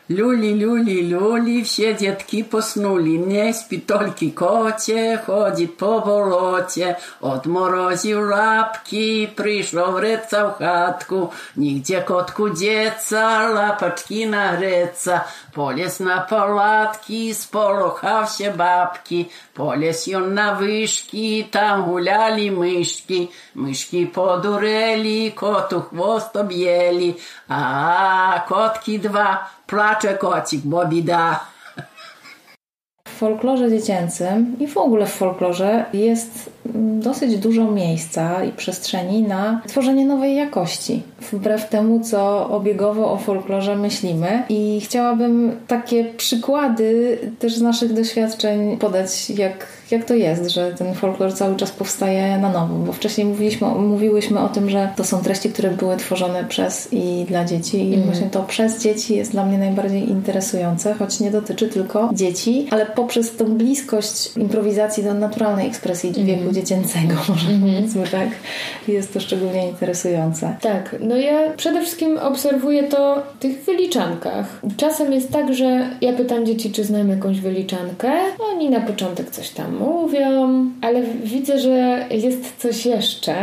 Люли, 0.09 0.53
люли, 0.53 1.03
люли, 1.03 1.63
все 1.65 1.93
детки 1.93 2.45
поснули, 2.45 3.17
не 3.17 3.53
спит 3.53 3.87
только 3.87 4.31
коте, 4.31 5.21
ходит 5.27 5.77
по 5.79 5.99
болоте, 5.99 7.01
отморозив 7.21 8.19
лапки, 8.19 9.27
пришел 9.27 9.91
вреться 9.91 10.47
в 10.47 10.59
хатку, 10.59 11.35
нигде 11.57 12.01
котку 12.03 12.51
деться, 12.51 13.51
лапочки 13.53 14.27
нагреться, 14.27 15.27
полез 15.53 15.99
на 15.99 16.21
палатки, 16.21 17.33
сполоха 17.33 18.27
все 18.27 18.53
бабки, 18.53 19.33
полез 19.55 20.07
он 20.07 20.35
на 20.35 20.55
вышки, 20.55 21.49
там 21.51 21.85
гуляли 21.85 22.49
мышки, 22.51 23.33
мышки 23.55 24.05
подурели, 24.05 25.31
коту 25.31 25.81
хвост 25.81 26.37
объели, 26.37 27.19
а 27.49 28.45
котки 28.47 28.99
два, 28.99 29.49
Placze 30.02 30.18
kocik, 30.18 30.62
bo 30.64 30.86
bida. 30.86 31.40
W 33.08 33.12
folklorze 33.12 33.70
dziecięcym 33.70 34.56
i 34.60 34.68
w 34.68 34.78
ogóle 34.78 35.06
w 35.06 35.14
folklorze 35.14 35.86
jest 35.94 36.50
dosyć 37.00 37.38
dużo 37.38 37.72
miejsca 37.72 38.44
i 38.44 38.52
przestrzeni 38.52 39.22
na 39.22 39.62
tworzenie 39.68 40.06
nowej 40.06 40.36
jakości, 40.36 41.04
wbrew 41.32 41.70
temu, 41.70 42.00
co 42.00 42.50
obiegowo 42.50 43.12
o 43.12 43.18
folklorze 43.18 43.76
myślimy. 43.76 44.44
I 44.50 44.82
chciałabym 44.84 45.56
takie 45.68 46.06
przykłady 46.06 47.18
też 47.40 47.56
z 47.56 47.62
naszych 47.62 47.94
doświadczeń 47.94 48.78
podać, 48.78 49.30
jak, 49.30 49.68
jak 49.92 50.06
to 50.06 50.14
jest, 50.14 50.50
że 50.50 50.74
ten 50.78 50.94
folklor 50.96 51.34
cały 51.34 51.56
czas 51.56 51.72
powstaje 51.72 52.38
na 52.38 52.50
nowo, 52.50 52.76
bo 52.76 52.94
wcześniej 52.94 53.28
mówiliśmy, 53.28 53.68
mówiłyśmy 53.68 54.40
o 54.40 54.50
tym, 54.50 54.70
że 54.70 54.90
to 54.96 55.04
są 55.04 55.22
treści, 55.22 55.50
które 55.50 55.70
były 55.70 55.98
tworzone 55.98 56.46
przez 56.46 56.88
i 56.92 57.26
dla 57.28 57.46
dzieci 57.46 57.90
i 57.90 57.94
mm. 57.94 58.06
właśnie 58.06 58.30
to 58.30 58.44
przez 58.44 58.84
dzieci 58.84 59.16
jest 59.16 59.32
dla 59.32 59.46
mnie 59.46 59.58
najbardziej 59.58 60.10
interesujące, 60.10 60.94
choć 60.94 61.20
nie 61.20 61.32
dotyczy 61.32 61.68
tylko 61.68 62.10
dzieci, 62.14 62.68
ale 62.72 62.86
poprzez 62.86 63.36
tą 63.36 63.46
bliskość 63.46 64.38
improwizacji 64.38 65.04
do 65.04 65.14
naturalnej 65.14 65.68
ekspresji 65.68 66.10
mm. 66.10 66.26
wieku 66.26 66.52
dziecięcego, 66.52 67.14
może 67.30 67.50
mm 67.50 67.72
powiedzmy 67.82 68.20
tak. 68.20 68.30
Jest 68.88 69.14
to 69.14 69.20
szczególnie 69.20 69.68
interesujące. 69.68 70.56
Tak, 70.62 70.96
no 71.00 71.16
ja 71.16 71.54
przede 71.58 71.82
wszystkim 71.82 72.18
obserwuję 72.18 72.84
to 72.84 73.24
w 73.36 73.40
tych 73.40 73.64
wyliczankach. 73.64 74.62
Czasem 74.78 75.14
jest 75.14 75.32
tak, 75.32 75.54
że 75.54 75.90
ja 76.02 76.14
pytam 76.14 76.46
dzieci, 76.46 76.72
czy 76.72 76.84
znają 76.84 77.08
jakąś 77.08 77.40
wyliczankę. 77.40 78.12
Oni 78.52 78.70
na 78.70 78.80
początek 78.80 79.32
coś 79.32 79.50
tam 79.50 79.81
mówią, 79.82 80.66
ale 80.82 81.04
widzę, 81.24 81.60
że 81.60 82.06
jest 82.12 82.56
coś 82.58 82.86
jeszcze, 82.86 83.34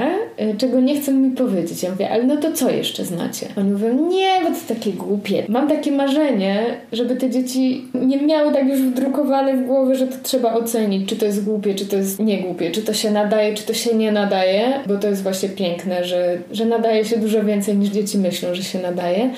y, 0.40 0.54
czego 0.58 0.80
nie 0.80 1.00
chcą 1.00 1.12
mi 1.12 1.30
powiedzieć. 1.30 1.82
Ja 1.82 1.90
mówię, 1.90 2.10
ale 2.10 2.24
no 2.24 2.36
to 2.36 2.52
co 2.52 2.70
jeszcze 2.70 3.04
znacie? 3.04 3.46
Oni 3.56 3.70
mówią, 3.70 4.08
nie, 4.08 4.40
bo 4.42 4.48
to 4.48 4.74
takie 4.74 4.92
głupie. 4.92 5.44
Mam 5.48 5.68
takie 5.68 5.92
marzenie, 5.92 6.64
żeby 6.92 7.16
te 7.16 7.30
dzieci 7.30 7.84
nie 7.94 8.22
miały 8.22 8.52
tak 8.52 8.68
już 8.68 8.80
wdrukowane 8.80 9.56
w 9.56 9.66
głowie, 9.66 9.94
że 9.94 10.06
to 10.06 10.16
trzeba 10.22 10.54
ocenić, 10.54 11.08
czy 11.08 11.16
to 11.16 11.26
jest 11.26 11.44
głupie, 11.44 11.74
czy 11.74 11.86
to 11.86 11.96
jest 11.96 12.18
niegłupie, 12.18 12.70
czy 12.70 12.82
to 12.82 12.92
się 12.94 13.10
nadaje, 13.10 13.54
czy 13.54 13.66
to 13.66 13.74
się 13.74 13.94
nie 13.94 14.12
nadaje, 14.12 14.72
bo 14.86 14.96
to 14.96 15.08
jest 15.08 15.22
właśnie 15.22 15.48
piękne, 15.48 16.04
że, 16.04 16.38
że 16.52 16.66
nadaje 16.66 17.04
się 17.04 17.16
dużo 17.16 17.44
więcej 17.44 17.76
niż 17.76 17.88
dzieci 17.88 18.18
myślą, 18.18 18.54
że 18.54 18.62
się 18.62 18.78
nadaje. 18.78 19.30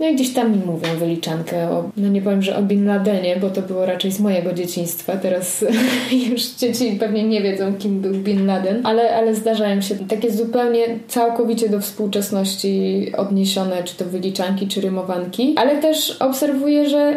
No 0.00 0.08
i 0.08 0.14
gdzieś 0.14 0.32
tam 0.32 0.52
mi 0.52 0.58
mówią 0.66 0.88
wyliczankę 0.98 1.70
o, 1.70 1.90
no 1.96 2.08
nie 2.08 2.22
powiem, 2.22 2.42
że 2.42 2.56
o 2.56 2.62
Bin 2.62 2.86
Ladenie, 2.86 3.36
bo 3.36 3.50
to 3.50 3.62
było 3.62 3.86
raczej 3.86 4.12
z 4.12 4.20
mojego 4.20 4.52
dzieciństwa. 4.52 5.16
Teraz 5.16 5.64
już 6.30 6.42
dzieci 6.42 6.96
pewnie 7.00 7.24
nie 7.24 7.42
wiedzą, 7.42 7.74
kim 7.74 8.00
był 8.00 8.14
Bin 8.14 8.46
Laden, 8.46 8.86
ale, 8.86 9.16
ale 9.16 9.34
zdarzają 9.34 9.80
się 9.80 9.94
takie 9.94 10.30
zupełnie 10.30 10.98
całkowicie 11.08 11.68
do 11.68 11.80
współczesności 11.80 13.12
odniesione, 13.16 13.84
czy 13.84 13.96
to 13.96 14.04
wyliczanki, 14.04 14.68
czy 14.68 14.80
rymowanki, 14.80 15.54
ale 15.56 15.76
też 15.76 16.16
obserwuję, 16.20 16.88
że 16.88 17.14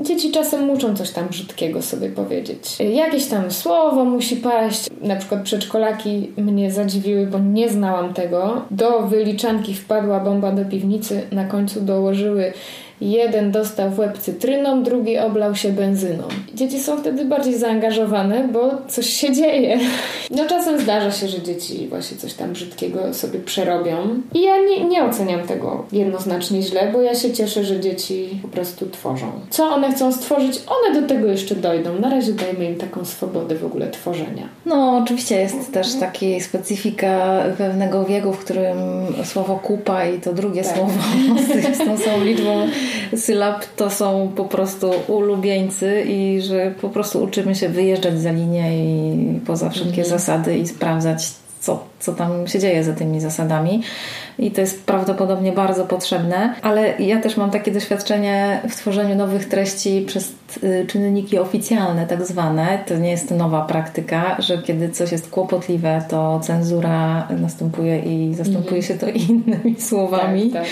Dzieci 0.00 0.30
czasem 0.30 0.66
muszą 0.66 0.96
coś 0.96 1.10
tam 1.10 1.28
brzydkiego 1.28 1.82
sobie 1.82 2.08
powiedzieć. 2.08 2.76
Jakieś 2.94 3.26
tam 3.26 3.50
słowo 3.50 4.04
musi 4.04 4.36
paść. 4.36 4.90
Na 5.00 5.16
przykład 5.16 5.42
przedszkolaki 5.42 6.30
mnie 6.36 6.70
zadziwiły, 6.70 7.26
bo 7.26 7.38
nie 7.38 7.68
znałam 7.68 8.14
tego. 8.14 8.62
Do 8.70 9.00
wyliczanki 9.00 9.74
wpadła 9.74 10.20
bomba 10.20 10.52
do 10.52 10.64
piwnicy, 10.64 11.22
na 11.32 11.44
końcu 11.44 11.80
dołożyły 11.80 12.52
Jeden 13.00 13.50
dostał 13.50 13.90
w 13.90 13.98
łeb 13.98 14.18
cytryną, 14.18 14.82
drugi 14.82 15.18
oblał 15.18 15.54
się 15.54 15.72
benzyną. 15.72 16.24
Dzieci 16.54 16.78
są 16.78 16.98
wtedy 16.98 17.24
bardziej 17.24 17.58
zaangażowane, 17.58 18.48
bo 18.52 18.70
coś 18.88 19.06
się 19.06 19.32
dzieje. 19.32 19.78
No 20.30 20.46
czasem 20.46 20.80
zdarza 20.80 21.10
się, 21.10 21.28
że 21.28 21.42
dzieci 21.42 21.88
właśnie 21.88 22.16
coś 22.16 22.34
tam 22.34 22.52
brzydkiego 22.52 23.14
sobie 23.14 23.38
przerobią. 23.38 23.96
I 24.34 24.42
ja 24.42 24.56
nie, 24.58 24.84
nie 24.84 25.04
oceniam 25.04 25.46
tego 25.46 25.84
jednoznacznie 25.92 26.62
źle, 26.62 26.92
bo 26.92 27.02
ja 27.02 27.14
się 27.14 27.32
cieszę, 27.32 27.64
że 27.64 27.80
dzieci 27.80 28.28
po 28.42 28.48
prostu 28.48 28.90
tworzą. 28.90 29.26
Co 29.50 29.64
one 29.64 29.92
chcą 29.92 30.12
stworzyć, 30.12 30.60
one 30.66 31.00
do 31.00 31.08
tego 31.08 31.28
jeszcze 31.28 31.54
dojdą. 31.54 31.98
Na 31.98 32.10
razie 32.10 32.32
dajmy 32.32 32.64
im 32.64 32.76
taką 32.76 33.04
swobodę 33.04 33.54
w 33.54 33.64
ogóle 33.64 33.90
tworzenia. 33.90 34.48
No, 34.66 35.00
oczywiście 35.02 35.40
jest 35.40 35.72
też 35.72 35.94
taki 35.94 36.40
specyfika 36.40 37.42
pewnego 37.58 38.04
wieku, 38.04 38.32
w 38.32 38.38
którym 38.38 38.76
słowo 39.24 39.58
kupa 39.62 40.06
i 40.06 40.20
to 40.20 40.32
drugie 40.32 40.62
tak. 40.62 40.76
słowo 40.76 40.92
z 41.74 41.78
tą 41.78 41.98
samą 41.98 42.24
liczbą 42.24 42.66
sylab 43.16 43.64
to 43.76 43.90
są 43.90 44.32
po 44.36 44.44
prostu 44.44 44.90
ulubieńcy 45.06 46.04
i 46.08 46.42
że 46.42 46.74
po 46.80 46.88
prostu 46.88 47.22
uczymy 47.22 47.54
się 47.54 47.68
wyjeżdżać 47.68 48.20
za 48.20 48.32
linię 48.32 48.84
i 48.84 49.40
poza 49.40 49.70
wszelkie 49.70 50.02
mhm. 50.02 50.08
zasady 50.08 50.58
i 50.58 50.68
sprawdzać, 50.68 51.30
co, 51.60 51.84
co 52.00 52.12
tam 52.12 52.46
się 52.46 52.58
dzieje 52.58 52.84
za 52.84 52.92
tymi 52.92 53.20
zasadami 53.20 53.82
i 54.38 54.50
to 54.50 54.60
jest 54.60 54.84
prawdopodobnie 54.84 55.52
bardzo 55.52 55.84
potrzebne, 55.84 56.54
ale 56.62 56.98
ja 56.98 57.20
też 57.20 57.36
mam 57.36 57.50
takie 57.50 57.72
doświadczenie 57.72 58.60
w 58.68 58.76
tworzeniu 58.76 59.14
nowych 59.14 59.48
treści 59.48 60.04
przez 60.06 60.32
y, 60.62 60.86
czynniki 60.88 61.38
oficjalne, 61.38 62.06
tak 62.06 62.26
zwane. 62.26 62.78
To 62.86 62.96
nie 62.96 63.10
jest 63.10 63.30
nowa 63.30 63.64
praktyka, 63.64 64.36
że 64.38 64.58
kiedy 64.58 64.88
coś 64.88 65.12
jest 65.12 65.30
kłopotliwe, 65.30 66.04
to 66.08 66.40
cenzura 66.42 67.28
następuje 67.40 67.98
i 67.98 68.34
zastępuje 68.34 68.82
się 68.82 68.94
to 68.94 69.06
innymi 69.28 69.76
słowami. 69.78 70.50
Tak, 70.50 70.62
tak. 70.62 70.70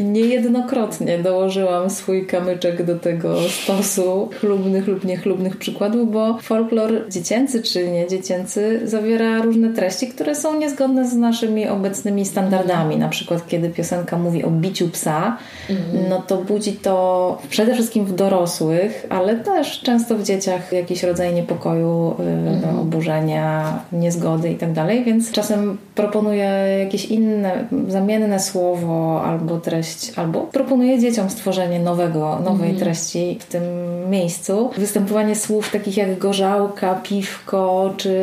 I 0.00 0.04
niejednokrotnie 0.04 1.18
dołożyłam 1.18 1.90
swój 1.90 2.26
kamyczek 2.26 2.84
do 2.84 2.98
tego 2.98 3.36
stosu 3.48 4.30
chlubnych 4.40 4.86
lub 4.86 5.04
niechlubnych 5.04 5.56
przykładów, 5.56 6.12
bo 6.12 6.38
folklor 6.38 7.08
dziecięcy 7.08 7.62
czy 7.62 7.88
nie 7.88 8.08
dziecięcy 8.08 8.80
zawiera 8.84 9.42
różne 9.42 9.72
treści, 9.72 10.08
które 10.08 10.34
są 10.34 10.58
niezgodne 10.64 11.08
z 11.08 11.14
naszymi 11.14 11.68
obecnymi 11.68 12.24
standardami 12.24 12.96
na 12.96 13.08
przykład 13.08 13.48
kiedy 13.48 13.70
piosenka 13.70 14.18
mówi 14.18 14.44
o 14.44 14.50
biciu 14.50 14.88
psa, 14.88 15.36
mhm. 15.70 16.08
no 16.08 16.22
to 16.22 16.36
budzi 16.36 16.72
to 16.72 17.38
przede 17.48 17.74
wszystkim 17.74 18.04
w 18.04 18.14
dorosłych, 18.14 19.06
ale 19.10 19.36
też 19.36 19.80
często 19.80 20.16
w 20.16 20.22
dzieciach 20.22 20.72
jakiś 20.72 21.02
rodzaj 21.02 21.34
niepokoju, 21.34 22.14
y, 22.20 22.22
mhm. 22.22 22.78
oburzenia, 22.78 23.78
niezgody 23.92 24.50
i 24.50 24.56
tak 24.56 24.72
dalej, 24.72 25.04
więc 25.04 25.32
czasem 25.32 25.78
proponuję 25.94 26.50
jakieś 26.84 27.04
inne, 27.04 27.64
zamienne 27.88 28.40
słowo 28.40 29.22
albo 29.24 29.60
treść, 29.60 30.12
albo 30.16 30.40
proponuję 30.40 30.98
dzieciom 30.98 31.30
stworzenie 31.30 31.80
nowego, 31.80 32.38
nowej 32.44 32.70
mhm. 32.70 32.76
treści 32.76 33.38
w 33.40 33.44
tym 33.44 33.62
miejscu. 34.10 34.70
Występowanie 34.78 35.36
słów 35.36 35.70
takich 35.70 35.96
jak 35.96 36.18
gorzałka, 36.18 36.94
piwko, 36.94 37.94
czy 37.96 38.14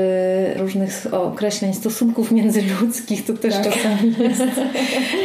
różnych 0.57 1.07
określeń 1.11 1.73
stosunków 1.73 2.30
międzyludzkich, 2.31 3.25
to 3.25 3.33
też 3.33 3.53
tak. 3.53 3.63
czasami 3.63 4.15
jest 4.19 4.41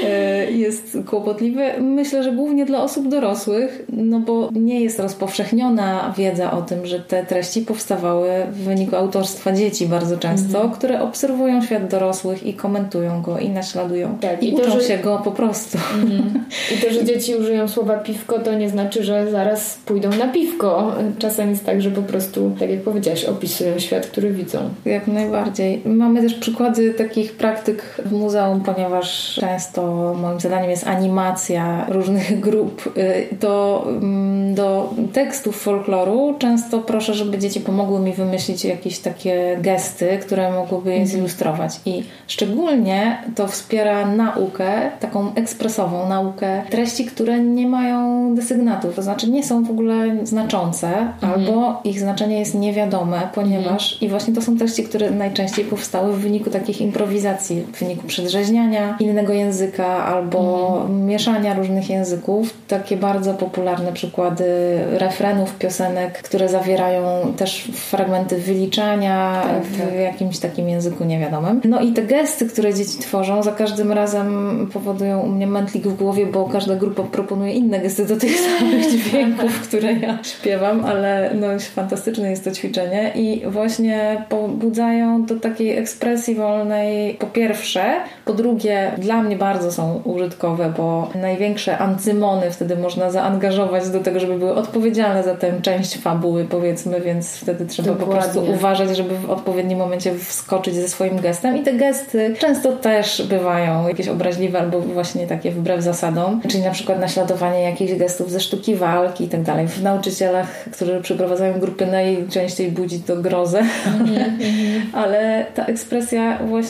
E, 0.04 0.50
jest 0.50 0.98
kłopotliwy. 1.06 1.62
Myślę, 1.80 2.22
że 2.22 2.32
głównie 2.32 2.66
dla 2.66 2.82
osób 2.82 3.08
dorosłych, 3.08 3.84
no 3.92 4.20
bo 4.20 4.50
nie 4.52 4.80
jest 4.80 5.00
rozpowszechniona 5.00 6.14
wiedza 6.16 6.52
o 6.52 6.62
tym, 6.62 6.86
że 6.86 7.00
te 7.00 7.26
treści 7.26 7.62
powstawały 7.62 8.30
w 8.52 8.56
wyniku 8.56 8.96
autorstwa 8.96 9.52
dzieci 9.52 9.86
bardzo 9.86 10.18
często, 10.18 10.58
mhm. 10.58 10.70
które 10.70 11.02
obserwują 11.02 11.62
świat 11.62 11.88
dorosłych 11.90 12.46
i 12.46 12.54
komentują 12.54 13.22
go 13.22 13.38
i 13.38 13.48
naśladują. 13.48 14.18
Tak, 14.20 14.42
I, 14.42 14.48
i 14.48 14.54
uczą 14.54 14.64
to, 14.64 14.70
że... 14.70 14.80
się 14.80 14.98
go 14.98 15.20
po 15.25 15.32
prostu. 15.32 15.78
Mhm. 16.02 16.44
I 16.75 16.86
to, 16.86 16.92
że 16.92 17.04
dzieci 17.04 17.34
użyją 17.34 17.68
słowa 17.68 17.98
piwko, 17.98 18.38
to 18.38 18.54
nie 18.54 18.68
znaczy, 18.68 19.04
że 19.04 19.30
zaraz 19.30 19.78
pójdą 19.86 20.10
na 20.10 20.28
piwko. 20.28 20.92
Czasem 21.18 21.50
jest 21.50 21.64
tak, 21.64 21.82
że 21.82 21.90
po 21.90 22.02
prostu, 22.02 22.52
tak 22.58 22.70
jak 22.70 22.80
powiedziałaś, 22.80 23.25
opisują 23.25 23.78
świat, 23.78 24.06
który 24.06 24.30
widzą. 24.30 24.58
Jak 24.84 25.06
najbardziej. 25.06 25.82
Mamy 25.84 26.22
też 26.22 26.34
przykłady 26.34 26.94
takich 26.97 27.33
praktyk 27.33 27.83
w 28.05 28.12
muzeum, 28.12 28.61
ponieważ 28.61 29.35
często 29.41 30.15
moim 30.23 30.41
zadaniem 30.41 30.71
jest 30.71 30.87
animacja 30.87 31.87
różnych 31.88 32.41
grup, 32.47 32.93
y, 32.97 33.37
to 33.41 33.85
mm, 33.88 34.55
do 34.55 34.95
tekstów 35.12 35.62
folkloru 35.62 36.35
często 36.38 36.79
proszę, 36.79 37.15
żeby 37.15 37.38
dzieci 37.38 37.61
pomogły 37.61 38.00
mi 38.00 38.12
wymyślić 38.12 38.65
jakieś 38.65 38.99
takie 38.99 39.59
gesty, 39.61 40.19
które 40.23 40.53
mogłyby 40.53 40.91
je 40.91 40.97
mhm. 40.97 41.17
zilustrować. 41.17 41.81
I 41.87 42.03
szczególnie 42.26 43.23
to 43.35 43.49
wspiera 43.49 44.07
naukę, 44.07 44.91
taką 45.00 45.35
ekspresową 45.35 46.09
naukę 46.09 46.62
treści, 46.71 47.05
które 47.05 47.41
nie 47.41 47.67
mają 47.67 48.35
desygnatów, 48.35 48.95
to 48.95 49.03
znaczy 49.03 49.31
nie 49.31 49.45
są 49.45 49.65
w 49.65 49.71
ogóle 49.71 50.17
znaczące, 50.23 50.88
mhm. 50.88 51.33
albo 51.33 51.81
ich 51.85 52.00
znaczenie 52.00 52.38
jest 52.38 52.55
niewiadome, 52.55 53.29
ponieważ 53.35 53.93
mhm. 53.93 54.00
i 54.00 54.09
właśnie 54.09 54.35
to 54.35 54.43
są 54.43 54.59
treści, 54.59 54.85
które 54.85 55.11
najczęściej 55.11 55.65
powstały 55.65 56.12
w 56.12 56.21
wyniku 56.21 56.50
takich 56.50 56.81
improwizacji 56.87 57.62
w 57.73 57.78
wyniku 57.78 58.07
przedrzeźniania 58.07 58.97
innego 59.00 59.33
języka 59.33 59.87
albo 59.87 60.83
mm. 60.85 61.07
mieszania 61.07 61.55
różnych 61.55 61.90
języków. 61.90 62.55
Takie 62.69 62.97
bardzo 62.97 63.35
popularne 63.35 63.93
przykłady 63.93 64.45
refrenów 64.90 65.59
piosenek, 65.59 66.23
które 66.23 66.49
zawierają 66.49 67.33
też 67.37 67.71
fragmenty 67.75 68.38
wyliczania 68.38 69.43
tak, 69.45 69.62
w 69.62 69.81
tak. 69.81 69.95
jakimś 69.95 70.38
takim 70.38 70.69
języku 70.69 71.05
niewiadomym. 71.05 71.61
No 71.64 71.81
i 71.81 71.93
te 71.93 72.02
gesty, 72.02 72.47
które 72.47 72.75
dzieci 72.75 72.99
tworzą, 72.99 73.43
za 73.43 73.52
każdym 73.52 73.93
razem 73.93 74.28
powodują 74.73 75.21
u 75.21 75.28
mnie 75.28 75.47
mętlik 75.47 75.87
w 75.88 75.97
głowie, 75.97 76.26
bo 76.26 76.45
każda 76.45 76.76
grupa 76.76 77.02
proponuje 77.02 77.52
inne 77.52 77.81
gesty 77.81 78.07
do 78.07 78.16
tych 78.16 78.33
samych 78.40 78.87
dźwięków, 78.93 79.61
które 79.69 79.93
ja 79.93 80.19
śpiewam, 80.23 80.85
ale 80.85 81.31
no 81.35 81.47
fantastyczne 81.75 82.31
jest 82.31 82.45
to 82.45 82.50
ćwiczenie 82.50 83.12
i 83.14 83.43
właśnie 83.47 84.25
pobudzają 84.28 85.25
do 85.25 85.40
takiej 85.40 85.78
ekspresji 85.78 86.35
wolnej 86.35 86.75
po 87.18 87.26
pierwsze, 87.26 87.95
po 88.25 88.33
drugie 88.33 88.92
dla 88.99 89.23
mnie 89.23 89.37
bardzo 89.37 89.73
są 89.73 90.00
użytkowe, 90.04 90.73
bo 90.76 91.11
największe 91.14 91.78
ancymony 91.78 92.50
wtedy 92.50 92.76
można 92.76 93.11
zaangażować 93.11 93.88
do 93.88 94.00
tego, 94.00 94.21
żeby 94.21 94.38
były 94.38 94.54
odpowiedzialne 94.54 95.23
za 95.23 95.35
tę 95.35 95.52
część 95.62 95.99
fabuły 95.99 96.45
powiedzmy, 96.45 97.00
więc 97.00 97.37
wtedy 97.37 97.66
trzeba 97.66 97.88
Dokładnie. 97.88 98.14
po 98.14 98.21
prostu 98.21 98.52
uważać, 98.52 98.97
żeby 98.97 99.18
w 99.18 99.30
odpowiednim 99.30 99.78
momencie 99.78 100.14
wskoczyć 100.18 100.75
ze 100.75 100.88
swoim 100.88 101.21
gestem 101.21 101.56
i 101.56 101.62
te 101.62 101.73
gesty 101.73 102.35
często 102.38 102.73
też 102.73 103.23
bywają 103.23 103.88
jakieś 103.88 104.09
obraźliwe 104.09 104.59
albo 104.59 104.80
właśnie 104.80 105.26
takie 105.26 105.50
wbrew 105.50 105.83
zasadom, 105.83 106.40
czyli 106.49 106.64
na 106.64 106.71
przykład 106.71 107.00
naśladowanie 107.00 107.62
jakichś 107.62 107.92
gestów 107.95 108.30
ze 108.30 108.40
sztuki 108.40 108.75
walki 108.75 109.25
i 109.25 109.28
tak 109.28 109.42
dalej. 109.42 109.68
W 109.68 109.83
nauczycielach, 109.83 110.49
którzy 110.73 111.00
przyprowadzają 111.00 111.61
grupy 111.61 111.87
najczęściej 111.87 112.71
budzi 112.71 113.00
to 113.00 113.16
grozę, 113.16 113.62
mm-hmm. 113.62 114.80
ale 115.02 115.47
ta 115.54 115.64
ekspresja 115.64 116.38
właśnie 116.38 116.65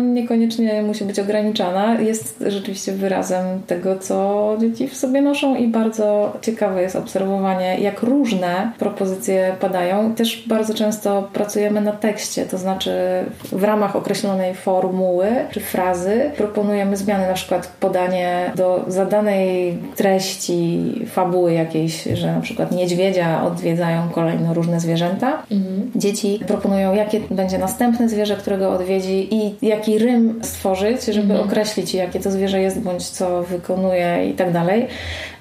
niekoniecznie 0.00 0.82
musi 0.82 1.04
być 1.04 1.18
ograniczana. 1.18 2.00
Jest 2.00 2.44
rzeczywiście 2.46 2.92
wyrazem 2.92 3.62
tego, 3.66 3.98
co 3.98 4.56
dzieci 4.60 4.88
w 4.88 4.96
sobie 4.96 5.22
noszą 5.22 5.56
i 5.56 5.68
bardzo 5.68 6.36
ciekawe 6.42 6.82
jest 6.82 6.96
obserwowanie, 6.96 7.76
jak 7.80 8.02
różne 8.02 8.72
propozycje 8.78 9.54
padają. 9.60 10.14
Też 10.14 10.44
bardzo 10.48 10.74
często 10.74 11.28
pracujemy 11.32 11.80
na 11.80 11.92
tekście, 11.92 12.46
to 12.46 12.58
znaczy 12.58 12.90
w 13.52 13.64
ramach 13.64 13.96
określonej 13.96 14.54
formuły 14.54 15.26
czy 15.50 15.60
frazy 15.60 16.30
proponujemy 16.36 16.96
zmiany, 16.96 17.26
na 17.26 17.34
przykład 17.34 17.72
podanie 17.80 18.52
do 18.56 18.84
zadanej 18.88 19.78
treści 19.96 20.92
fabuły 21.06 21.52
jakiejś, 21.52 22.04
że 22.14 22.32
na 22.32 22.40
przykład 22.40 22.72
niedźwiedzia 22.72 23.44
odwiedzają 23.44 24.08
kolejno 24.08 24.54
różne 24.54 24.80
zwierzęta. 24.80 25.42
Mhm. 25.50 25.90
Dzieci 25.96 26.40
proponują, 26.46 26.94
jakie 26.94 27.20
będzie 27.30 27.58
następne 27.58 28.08
zwierzę, 28.08 28.36
którego 28.36 28.70
odwiedzi 28.70 29.27
i 29.30 29.54
jaki 29.62 29.98
rym 29.98 30.40
stworzyć, 30.42 31.04
żeby 31.04 31.32
mhm. 31.32 31.40
określić, 31.40 31.94
jakie 31.94 32.20
to 32.20 32.30
zwierzę 32.30 32.60
jest, 32.60 32.80
bądź 32.80 33.08
co 33.08 33.42
wykonuje 33.42 34.30
i 34.30 34.32
tak 34.32 34.52
dalej. 34.52 34.86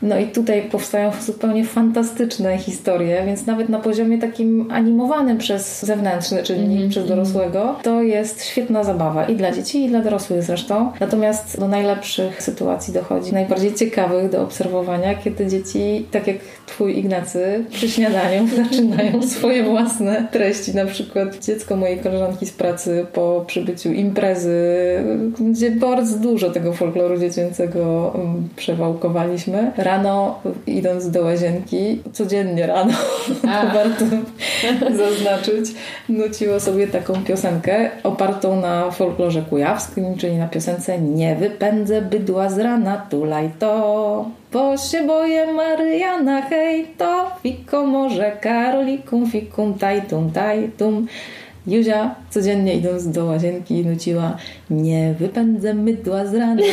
No 0.01 0.19
i 0.19 0.27
tutaj 0.27 0.61
powstają 0.61 1.11
zupełnie 1.21 1.65
fantastyczne 1.65 2.57
historie, 2.57 3.23
więc 3.25 3.45
nawet 3.45 3.69
na 3.69 3.79
poziomie 3.79 4.17
takim 4.17 4.71
animowanym 4.71 5.37
przez 5.37 5.85
zewnętrzny 5.85 6.43
czynnik, 6.43 6.81
-hmm. 6.81 6.89
przez 6.89 7.07
dorosłego, 7.07 7.75
to 7.83 8.01
jest 8.01 8.45
świetna 8.45 8.83
zabawa 8.83 9.25
i 9.25 9.35
dla 9.35 9.51
dzieci, 9.51 9.85
i 9.85 9.89
dla 9.89 10.01
dorosłych 10.01 10.43
zresztą. 10.43 10.91
Natomiast 10.99 11.59
do 11.59 11.67
najlepszych 11.67 12.43
sytuacji 12.43 12.93
dochodzi, 12.93 13.33
najbardziej 13.33 13.73
ciekawych 13.73 14.31
do 14.31 14.41
obserwowania, 14.41 15.15
kiedy 15.15 15.47
dzieci, 15.47 16.05
tak 16.11 16.27
jak 16.27 16.37
twój 16.65 16.97
Ignacy, 16.99 17.65
przy 17.69 17.89
śniadaniu 17.89 18.47
zaczynają 18.63 19.21
swoje 19.21 19.63
własne 19.63 20.27
treści. 20.31 20.75
Na 20.75 20.85
przykład 20.85 21.45
dziecko 21.45 21.75
mojej 21.75 21.97
koleżanki 21.99 22.45
z 22.45 22.51
pracy 22.51 23.05
po 23.13 23.43
przybyciu 23.47 23.76
imprezy, 23.85 24.57
gdzie 25.39 25.71
bardzo 25.71 26.17
dużo 26.17 26.49
tego 26.49 26.73
folkloru 26.73 27.17
dziecięcego 27.17 28.13
mm, 28.15 28.49
przewałkowaliśmy 28.55 29.71
rano 29.77 30.39
idąc 30.67 31.11
do 31.11 31.21
łazienki, 31.21 32.01
codziennie 32.13 32.67
rano, 32.67 32.93
to 33.41 33.47
warto 33.73 34.05
zaznaczyć, 35.03 35.75
nuciło 36.09 36.59
sobie 36.59 36.87
taką 36.87 37.23
piosenkę 37.23 37.89
opartą 38.03 38.61
na 38.61 38.91
folklorze 38.91 39.41
kujawskim, 39.41 40.17
czyli 40.17 40.37
na 40.37 40.47
piosence 40.47 40.99
Nie 40.99 41.35
wypędzę 41.35 42.01
bydła 42.01 42.49
z 42.49 42.59
rana, 42.59 42.97
tulaj 43.09 43.49
to, 43.59 44.25
bo 44.53 44.77
się 44.77 45.07
boję 45.07 45.53
Maryjana, 45.53 46.41
hej 46.41 46.87
to, 46.97 47.31
fiko 47.43 47.85
może 47.85 48.31
karolikum, 48.31 49.31
fikum, 49.31 49.73
tajtum, 49.73 50.31
tajtum. 50.31 51.07
Juzia 51.67 52.15
codziennie 52.29 52.73
idąc 52.73 53.07
do 53.07 53.25
łazienki 53.25 53.85
nuciła 53.85 54.37
Nie 54.69 55.15
wypędzę 55.19 55.73
mydła 55.73 56.25
z 56.25 56.33
rana. 56.33 56.61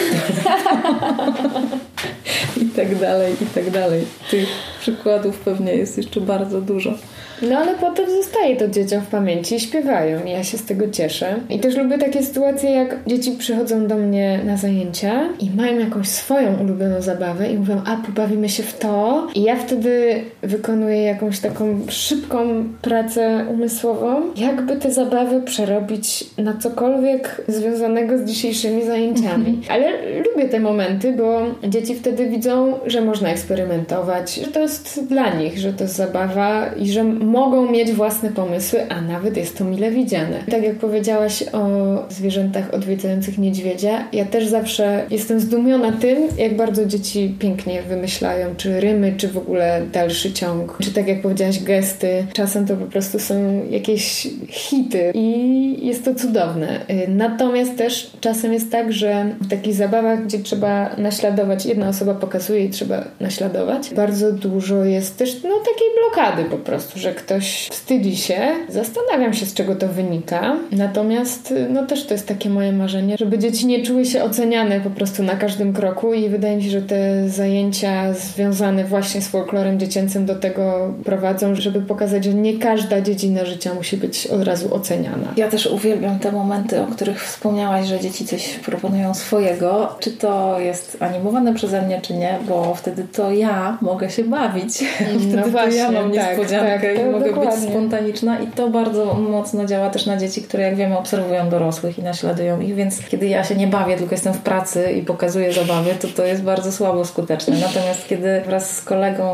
I 2.62 2.64
tak 2.66 2.98
dalej, 2.98 3.34
i 3.42 3.46
tak 3.46 3.70
dalej. 3.70 4.04
Tych 4.30 4.48
przykładów 4.84 5.38
pewnie 5.38 5.74
jest 5.74 5.96
jeszcze 5.96 6.20
bardzo 6.20 6.60
dużo. 6.60 6.94
No 7.42 7.58
ale 7.58 7.74
potem 7.74 8.10
zostaje 8.10 8.56
to 8.56 8.68
dzieciom 8.68 9.00
w 9.00 9.06
pamięci 9.06 9.54
i 9.54 9.60
śpiewają. 9.60 10.24
Ja 10.24 10.44
się 10.44 10.58
z 10.58 10.64
tego 10.64 10.90
cieszę. 10.90 11.34
I 11.50 11.58
też 11.58 11.76
lubię 11.76 11.98
takie 11.98 12.22
sytuacje, 12.22 12.70
jak 12.70 12.96
dzieci 13.06 13.32
przychodzą 13.38 13.86
do 13.86 13.94
mnie 13.94 14.40
na 14.44 14.56
zajęcia 14.56 15.28
i 15.40 15.50
mają 15.56 15.78
jakąś 15.78 16.08
swoją 16.08 16.60
ulubioną 16.62 17.02
zabawę 17.02 17.50
i 17.50 17.58
mówią, 17.58 17.82
a 17.86 17.96
pobawimy 17.96 18.48
się 18.48 18.62
w 18.62 18.78
to. 18.78 19.26
I 19.34 19.42
ja 19.42 19.56
wtedy 19.56 20.22
wykonuję 20.42 21.02
jakąś 21.02 21.40
taką 21.40 21.80
szybką 21.88 22.64
pracę 22.82 23.46
umysłową, 23.50 24.22
jakby 24.36 24.76
te 24.76 24.92
zabawy 24.92 25.42
przerobić 25.42 26.24
na 26.38 26.54
cokolwiek 26.56 27.42
związanego 27.48 28.18
z 28.18 28.24
dzisiejszymi 28.24 28.86
zajęciami. 28.86 29.50
Mhm. 29.50 29.62
Ale 29.70 29.92
lubię 30.22 30.48
te 30.48 30.60
momenty, 30.60 31.12
bo 31.12 31.42
dzieci 31.68 31.94
wtedy 31.94 32.26
widzą, 32.28 32.78
że 32.86 33.00
można 33.00 33.28
eksperymentować, 33.28 34.34
że 34.34 34.46
to 34.46 34.60
jest 34.60 34.73
dla 35.08 35.34
nich, 35.34 35.58
że 35.58 35.72
to 35.72 35.84
jest 35.84 35.96
zabawa 35.96 36.66
i 36.66 36.90
że 36.90 37.04
mogą 37.04 37.70
mieć 37.70 37.92
własne 37.92 38.30
pomysły, 38.30 38.80
a 38.88 39.00
nawet 39.00 39.36
jest 39.36 39.58
to 39.58 39.64
mile 39.64 39.90
widziane. 39.90 40.42
Tak 40.50 40.62
jak 40.62 40.76
powiedziałaś 40.76 41.44
o 41.52 41.66
zwierzętach 42.10 42.74
odwiedzających 42.74 43.38
niedźwiedzia, 43.38 44.04
ja 44.12 44.24
też 44.24 44.46
zawsze 44.46 45.06
jestem 45.10 45.40
zdumiona 45.40 45.92
tym, 45.92 46.18
jak 46.38 46.56
bardzo 46.56 46.86
dzieci 46.86 47.34
pięknie 47.38 47.82
wymyślają, 47.82 48.54
czy 48.56 48.80
rymy, 48.80 49.14
czy 49.16 49.28
w 49.28 49.38
ogóle 49.38 49.82
dalszy 49.92 50.32
ciąg, 50.32 50.78
czy 50.82 50.92
tak 50.92 51.08
jak 51.08 51.22
powiedziałaś, 51.22 51.62
gesty. 51.62 52.26
Czasem 52.32 52.66
to 52.66 52.76
po 52.76 52.86
prostu 52.86 53.18
są 53.18 53.62
jakieś 53.70 54.28
hity 54.48 55.12
i 55.14 55.86
jest 55.86 56.04
to 56.04 56.14
cudowne. 56.14 56.80
Natomiast 57.08 57.76
też 57.76 58.10
czasem 58.20 58.52
jest 58.52 58.70
tak, 58.70 58.92
że 58.92 59.26
w 59.40 59.48
takich 59.48 59.74
zabawach, 59.74 60.24
gdzie 60.24 60.38
trzeba 60.38 60.96
naśladować, 60.98 61.66
jedna 61.66 61.88
osoba 61.88 62.14
pokazuje 62.14 62.64
i 62.64 62.70
trzeba 62.70 63.04
naśladować, 63.20 63.94
bardzo 63.94 64.32
dużo 64.32 64.63
jest 64.84 65.16
też 65.16 65.42
no, 65.42 65.58
takiej 65.58 65.88
blokady 66.00 66.44
po 66.44 66.56
prostu, 66.56 66.98
że 66.98 67.14
ktoś 67.14 67.68
wstydzi 67.70 68.16
się. 68.16 68.36
Zastanawiam 68.68 69.34
się, 69.34 69.46
z 69.46 69.54
czego 69.54 69.76
to 69.76 69.88
wynika. 69.88 70.56
Natomiast 70.72 71.54
no 71.68 71.86
też 71.86 72.06
to 72.06 72.14
jest 72.14 72.28
takie 72.28 72.50
moje 72.50 72.72
marzenie, 72.72 73.16
żeby 73.18 73.38
dzieci 73.38 73.66
nie 73.66 73.82
czuły 73.82 74.04
się 74.04 74.22
oceniane 74.22 74.80
po 74.80 74.90
prostu 74.90 75.22
na 75.22 75.36
każdym 75.36 75.72
kroku 75.72 76.14
i 76.14 76.28
wydaje 76.28 76.56
mi 76.56 76.64
się, 76.64 76.70
że 76.70 76.82
te 76.82 77.28
zajęcia 77.28 78.12
związane 78.12 78.84
właśnie 78.84 79.22
z 79.22 79.28
folklorem 79.28 79.80
dziecięcym 79.80 80.26
do 80.26 80.34
tego 80.34 80.94
prowadzą, 81.04 81.54
żeby 81.54 81.80
pokazać, 81.80 82.24
że 82.24 82.34
nie 82.34 82.58
każda 82.58 83.00
dziedzina 83.00 83.44
życia 83.44 83.74
musi 83.74 83.96
być 83.96 84.26
od 84.26 84.44
razu 84.44 84.74
oceniana. 84.74 85.34
Ja 85.36 85.48
też 85.48 85.66
uwielbiam 85.66 86.18
te 86.18 86.32
momenty, 86.32 86.80
o 86.80 86.86
których 86.86 87.24
wspomniałaś, 87.24 87.86
że 87.86 88.00
dzieci 88.00 88.26
coś 88.26 88.48
proponują 88.48 89.14
swojego. 89.14 89.96
Czy 90.00 90.10
to 90.10 90.60
jest 90.60 90.96
animowane 91.00 91.54
przeze 91.54 91.82
mnie, 91.82 92.00
czy 92.00 92.14
nie, 92.14 92.38
bo 92.48 92.74
wtedy 92.74 93.04
to 93.12 93.32
ja 93.32 93.78
mogę 93.80 94.10
się 94.10 94.24
bawić. 94.24 94.53
Wtedy 95.28 95.36
no 95.36 95.46
właśnie, 95.46 95.76
ja 95.76 95.90
mam 95.90 96.12
tak, 96.12 96.28
niespodziankę 96.28 96.88
tak, 96.88 96.96
tak, 96.96 97.12
mogę 97.12 97.26
dokładnie. 97.26 97.60
być 97.60 97.70
spontaniczna 97.70 98.40
i 98.40 98.46
to 98.46 98.68
bardzo 98.68 99.14
mocno 99.14 99.64
działa 99.64 99.90
też 99.90 100.06
na 100.06 100.16
dzieci, 100.16 100.42
które 100.42 100.62
jak 100.62 100.76
wiemy 100.76 100.98
obserwują 100.98 101.48
dorosłych 101.48 101.98
i 101.98 102.02
naśladują 102.02 102.60
ich, 102.60 102.74
więc 102.74 103.08
kiedy 103.08 103.26
ja 103.26 103.44
się 103.44 103.54
nie 103.54 103.66
bawię, 103.66 103.96
tylko 103.96 104.14
jestem 104.14 104.34
w 104.34 104.40
pracy 104.40 104.92
i 104.92 105.02
pokazuję 105.02 105.52
zabawy, 105.52 105.90
to 106.00 106.08
to 106.08 106.24
jest 106.24 106.42
bardzo 106.42 106.72
słabo 106.72 107.04
skuteczne. 107.04 107.56
Natomiast 107.56 108.08
kiedy 108.08 108.42
wraz 108.46 108.76
z 108.76 108.82
kolegą, 108.82 109.32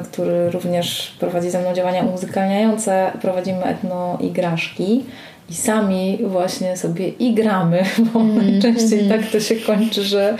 y, 0.00 0.04
który 0.04 0.50
również 0.50 1.16
prowadzi 1.20 1.50
ze 1.50 1.60
mną 1.60 1.74
działania 1.74 2.02
umuzykalniające, 2.02 3.12
prowadzimy 3.22 3.64
etno-igraszki, 3.64 5.04
i 5.50 5.54
sami 5.54 6.18
właśnie 6.22 6.76
sobie 6.76 7.08
igramy, 7.08 7.82
bo 8.12 8.20
mm, 8.20 8.36
najczęściej 8.50 9.00
mm. 9.00 9.20
tak 9.20 9.30
to 9.30 9.40
się 9.40 9.56
kończy, 9.56 10.02
że 10.02 10.36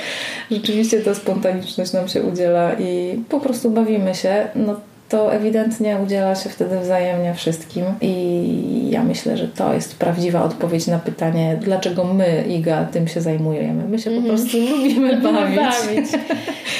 rzeczywiście 0.50 1.00
ta 1.00 1.14
spontaniczność 1.14 1.92
nam 1.92 2.08
się 2.08 2.22
udziela 2.22 2.74
i 2.74 3.22
po 3.28 3.40
prostu 3.40 3.70
bawimy 3.70 4.14
się. 4.14 4.48
No 4.54 4.80
to 5.08 5.32
ewidentnie 5.32 5.98
udziela 6.04 6.34
się 6.34 6.50
wtedy 6.50 6.80
wzajemnie 6.80 7.34
wszystkim 7.34 7.84
i 8.00 8.90
ja 8.90 9.04
myślę, 9.04 9.36
że 9.36 9.48
to 9.48 9.74
jest 9.74 9.98
prawdziwa 9.98 10.42
odpowiedź 10.42 10.86
na 10.86 10.98
pytanie, 10.98 11.58
dlaczego 11.60 12.04
my, 12.04 12.44
Iga, 12.48 12.84
tym 12.84 13.08
się 13.08 13.20
zajmujemy. 13.20 13.88
My 13.88 13.98
się 13.98 14.10
po 14.10 14.16
mhm. 14.16 14.34
prostu 14.36 14.58
lubimy 14.70 15.16
bawić. 15.16 15.56
bawić. 15.56 16.06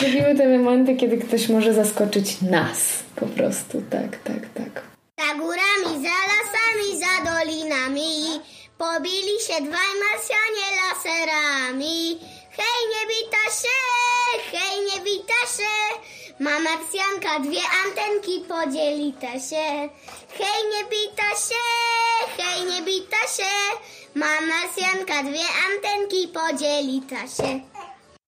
Lubimy 0.02 0.34
te 0.34 0.58
momenty, 0.58 0.96
kiedy 0.96 1.18
ktoś 1.18 1.48
może 1.48 1.74
zaskoczyć 1.74 2.42
nas. 2.42 3.02
Po 3.16 3.26
prostu, 3.26 3.82
tak, 3.90 4.16
tak, 4.24 4.40
tak. 4.54 4.82
Za 5.18 5.34
górami, 5.34 6.02
za 6.02 6.25
dolinami 7.26 8.40
Pobili 8.78 9.40
się 9.46 9.62
dwaj 9.62 9.92
Marsjanie 10.04 10.66
laserami. 10.80 12.18
Hej, 12.56 12.80
nie 12.92 13.06
wita 13.08 13.44
się, 13.60 13.78
hej, 14.52 14.80
nie 14.80 15.04
wita 15.04 15.40
się. 15.56 16.00
Ma 16.40 16.60
Marsjanka 16.60 17.40
dwie 17.40 17.60
antenki, 17.84 18.44
podzielita 18.48 19.32
się. 19.32 19.88
Hej, 20.38 20.60
nie 20.72 20.84
wita 20.84 21.30
się, 21.46 21.64
hej, 22.36 22.64
nie 22.66 22.82
wita 22.82 23.22
się. 23.36 23.52
Ma 24.14 24.40
Marsjanka 24.40 25.22
dwie 25.22 25.46
antenki, 25.70 26.28
podzielita 26.28 27.20
się. 27.20 27.60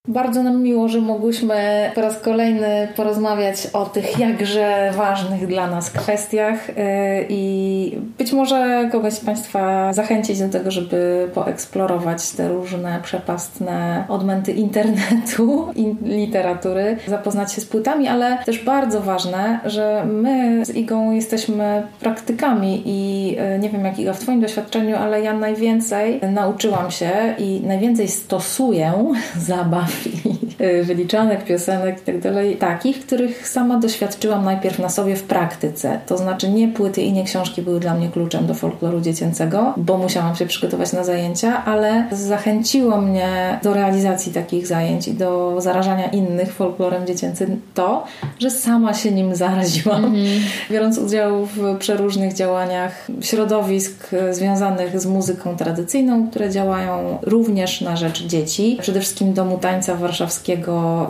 Bardzo 0.09 0.43
nam 0.43 0.63
miło, 0.63 0.89
że 0.89 1.01
mogłyśmy 1.01 1.91
po 1.95 2.01
raz 2.01 2.21
kolejny 2.21 2.89
porozmawiać 2.97 3.67
o 3.73 3.87
tych 3.87 4.19
jakże 4.19 4.93
ważnych 4.97 5.47
dla 5.47 5.67
nas 5.67 5.91
kwestiach 5.91 6.69
yy, 6.69 6.75
i 7.29 7.99
być 8.19 8.33
może 8.33 8.89
kogoś 8.93 9.13
z 9.13 9.21
Państwa 9.21 9.93
zachęcić 9.93 10.39
do 10.39 10.49
tego, 10.49 10.71
żeby 10.71 11.29
poeksplorować 11.35 12.31
te 12.31 12.49
różne 12.49 13.01
przepastne 13.03 14.05
odmęty 14.09 14.53
internetu 14.53 15.67
i 15.77 15.95
literatury, 16.03 16.97
zapoznać 17.07 17.53
się 17.53 17.61
z 17.61 17.67
płytami, 17.67 18.09
ale 18.09 18.39
też 18.45 18.65
bardzo 18.65 19.01
ważne, 19.01 19.61
że 19.65 20.05
my 20.07 20.67
z 20.67 20.75
Igą 20.75 21.13
jesteśmy 21.13 21.83
praktykami 22.01 22.83
i 22.87 23.27
yy, 23.33 23.59
nie 23.59 23.71
wiem 23.71 23.85
jak 23.85 23.99
Iga 23.99 24.13
w 24.13 24.21
Twoim 24.21 24.41
doświadczeniu, 24.41 24.97
ale 24.97 25.23
ja 25.23 25.33
najwięcej 25.33 26.21
nauczyłam 26.33 26.91
się 26.91 27.11
i 27.39 27.63
najwięcej 27.67 28.09
stosuję 28.09 28.93
zabaw 29.49 29.98
i 30.07 30.38
wyliczanek, 30.83 31.45
piosenek 31.45 31.99
i 31.99 32.05
tak 32.05 32.21
dalej, 32.21 32.57
takich, 32.57 33.07
których 33.07 33.49
sama 33.49 33.79
doświadczyłam 33.79 34.45
najpierw 34.45 34.79
na 34.79 34.89
sobie 34.89 35.17
w 35.17 35.23
praktyce. 35.23 36.01
To 36.07 36.19
znaczy 36.19 36.51
nie 36.51 36.69
płyty 36.69 37.03
i 37.03 37.13
nie 37.13 37.25
książki 37.25 37.63
były 37.63 37.81
dla 37.81 37.95
mnie 37.95 38.09
kluczem 38.09 38.47
do 38.47 38.55
folkloru 38.55 39.01
dziecięcego, 39.01 39.75
bo 39.77 39.99
musiałam 39.99 40.37
się 40.37 40.47
przygotować 40.47 40.93
na 40.93 41.05
zajęcia, 41.05 41.65
ale 41.65 42.05
zachęciło 42.13 43.01
mnie 43.01 43.59
do 43.63 43.75
realizacji 43.75 44.33
takich 44.33 44.67
zajęć 44.67 45.09
i 45.09 45.15
do 45.15 45.57
zarażania 45.59 46.07
innych 46.07 46.53
folklorem 46.53 47.07
dziecięcym 47.07 47.61
to, 47.75 48.05
że 48.39 48.51
sama 48.51 48.95
się 48.95 49.11
nim 49.11 49.37
zaraziłam, 49.37 50.05
mm 50.05 50.15
-hmm. 50.15 50.41
biorąc 50.73 50.99
udział 50.99 51.47
w 51.47 51.79
przeróżnych 51.79 52.35
działaniach 52.35 53.07
środowisk 53.21 54.11
związanych 54.31 55.01
z 55.01 55.07
muzyką 55.07 55.57
tradycyjną, 55.57 56.29
które 56.31 56.51
działają 56.51 57.19
również 57.23 57.81
na 57.81 57.97
rzecz 57.97 58.27
dzieci. 58.27 58.79
Przede 58.81 59.01
wszystkim 59.01 59.35
Domu 59.35 59.59
Tańca 59.59 59.95
Warszawskiego, 59.95 60.48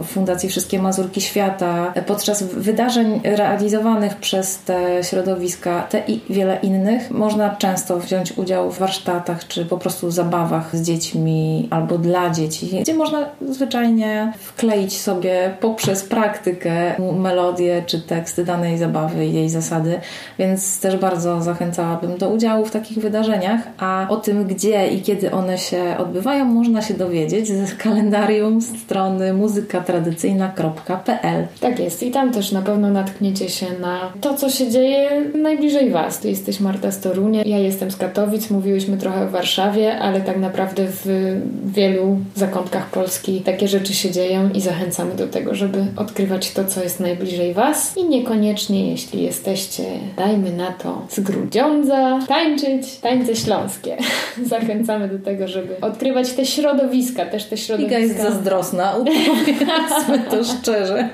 Fundacji 0.04 0.48
Wszystkie 0.48 0.78
Mazurki 0.78 1.20
Świata, 1.20 1.92
podczas 2.06 2.42
wydarzeń 2.42 3.20
realizowanych 3.24 4.16
przez 4.16 4.58
te 4.58 5.04
środowiska, 5.04 5.82
te 5.82 6.02
i 6.08 6.20
wiele 6.30 6.58
innych, 6.62 7.10
można 7.10 7.56
często 7.56 7.98
wziąć 7.98 8.38
udział 8.38 8.70
w 8.70 8.78
warsztatach 8.78 9.48
czy 9.48 9.64
po 9.64 9.78
prostu 9.78 10.10
zabawach 10.10 10.76
z 10.76 10.82
dziećmi 10.82 11.68
albo 11.70 11.98
dla 11.98 12.30
dzieci, 12.30 12.78
gdzie 12.80 12.94
można 12.94 13.26
zwyczajnie 13.48 14.32
wkleić 14.38 15.00
sobie 15.00 15.56
poprzez 15.60 16.04
praktykę 16.04 16.94
melodię 17.18 17.82
czy 17.86 18.00
tekst 18.00 18.42
danej 18.42 18.78
zabawy 18.78 19.26
i 19.26 19.34
jej 19.34 19.48
zasady, 19.48 20.00
więc 20.38 20.80
też 20.80 20.96
bardzo 20.96 21.42
zachęcałabym 21.42 22.18
do 22.18 22.28
udziału 22.28 22.64
w 22.64 22.70
takich 22.70 22.98
wydarzeniach, 22.98 23.60
a 23.78 24.06
o 24.08 24.16
tym, 24.16 24.44
gdzie 24.44 24.88
i 24.88 25.02
kiedy 25.02 25.30
one 25.30 25.58
się 25.58 25.96
odbywają, 25.98 26.44
można 26.44 26.82
się 26.82 26.94
dowiedzieć 26.94 27.48
z 27.48 27.74
kalendarium 27.74 28.62
strony 28.62 29.27
muzykatradycyjna.pl. 29.32 31.46
Tak 31.60 31.78
jest 31.78 32.02
i 32.02 32.10
tam 32.10 32.32
też 32.32 32.52
na 32.52 32.62
pewno 32.62 32.90
natkniecie 32.90 33.48
się 33.48 33.66
na 33.80 34.12
to, 34.20 34.34
co 34.34 34.50
się 34.50 34.70
dzieje 34.70 35.24
najbliżej 35.34 35.90
Was. 35.90 36.18
Ty 36.18 36.30
jesteś 36.30 36.60
Marta 36.60 36.90
z 36.90 37.00
Torunia, 37.00 37.42
ja 37.46 37.58
jestem 37.58 37.90
z 37.90 37.96
Katowic, 37.96 38.50
mówiłyśmy 38.50 38.96
trochę 38.96 39.24
o 39.24 39.30
Warszawie, 39.30 39.98
ale 39.98 40.20
tak 40.20 40.38
naprawdę 40.38 40.86
w 41.04 41.36
wielu 41.64 42.18
zakątkach 42.34 42.90
Polski 42.90 43.40
takie 43.40 43.68
rzeczy 43.68 43.94
się 43.94 44.10
dzieją 44.10 44.50
i 44.50 44.60
zachęcamy 44.60 45.14
do 45.14 45.26
tego, 45.26 45.54
żeby 45.54 45.84
odkrywać 45.96 46.52
to, 46.52 46.64
co 46.64 46.82
jest 46.82 47.00
najbliżej 47.00 47.54
Was 47.54 47.96
i 47.96 48.08
niekoniecznie, 48.08 48.90
jeśli 48.90 49.22
jesteście, 49.22 49.84
dajmy 50.16 50.52
na 50.52 50.72
to, 50.72 51.06
z 51.10 51.20
Grudziądza, 51.20 52.20
tańczyć 52.28 52.96
tańce 52.96 53.36
śląskie. 53.36 53.96
Zachęcamy 54.46 55.08
do 55.08 55.18
tego, 55.18 55.48
żeby 55.48 55.80
odkrywać 55.80 56.32
te 56.32 56.46
środowiska, 56.46 57.26
też 57.26 57.44
te 57.44 57.56
środowiska. 57.56 57.98
Iga 57.98 58.06
jest 58.06 58.22
zazdrosna, 58.22 58.96
powiedzmy 59.26 60.18
to 60.30 60.44
szczerze. 60.44 61.08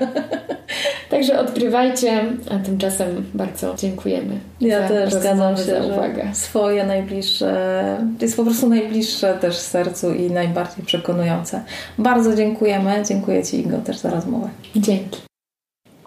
Także 1.09 1.39
odkrywajcie, 1.39 2.25
a 2.51 2.65
tymczasem 2.65 3.25
bardzo 3.33 3.75
dziękujemy. 3.75 4.39
Ja 4.61 4.87
też 4.87 5.13
zgadzam 5.13 5.57
się, 5.57 5.63
że 5.63 5.83
uwagę. 5.93 6.29
swoje 6.33 6.83
najbliższe, 6.83 7.97
jest 8.21 8.37
po 8.37 8.43
prostu 8.43 8.69
najbliższe 8.69 9.33
też 9.33 9.57
sercu 9.57 10.13
i 10.13 10.31
najbardziej 10.31 10.85
przekonujące. 10.85 11.63
Bardzo 11.97 12.35
dziękujemy. 12.35 13.03
Dziękuję 13.07 13.43
Ci 13.43 13.59
Igo 13.59 13.77
też 13.77 13.97
za 13.97 14.09
rozmowę. 14.09 14.49
Dzięki. 14.75 15.19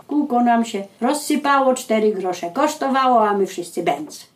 Kółko 0.06 0.40
nam 0.40 0.64
się 0.64 0.84
rozsypało, 1.00 1.74
cztery 1.74 2.12
grosze 2.12 2.50
kosztowało, 2.50 3.28
a 3.28 3.34
my 3.34 3.46
wszyscy 3.46 3.82
bęc. 3.82 4.26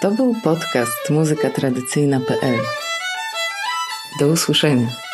To 0.00 0.10
był 0.10 0.34
podcast 0.44 1.10
muzykatradycyjna.pl. 1.10 2.60
Do 4.18 4.28
usłyszenia. 4.28 5.09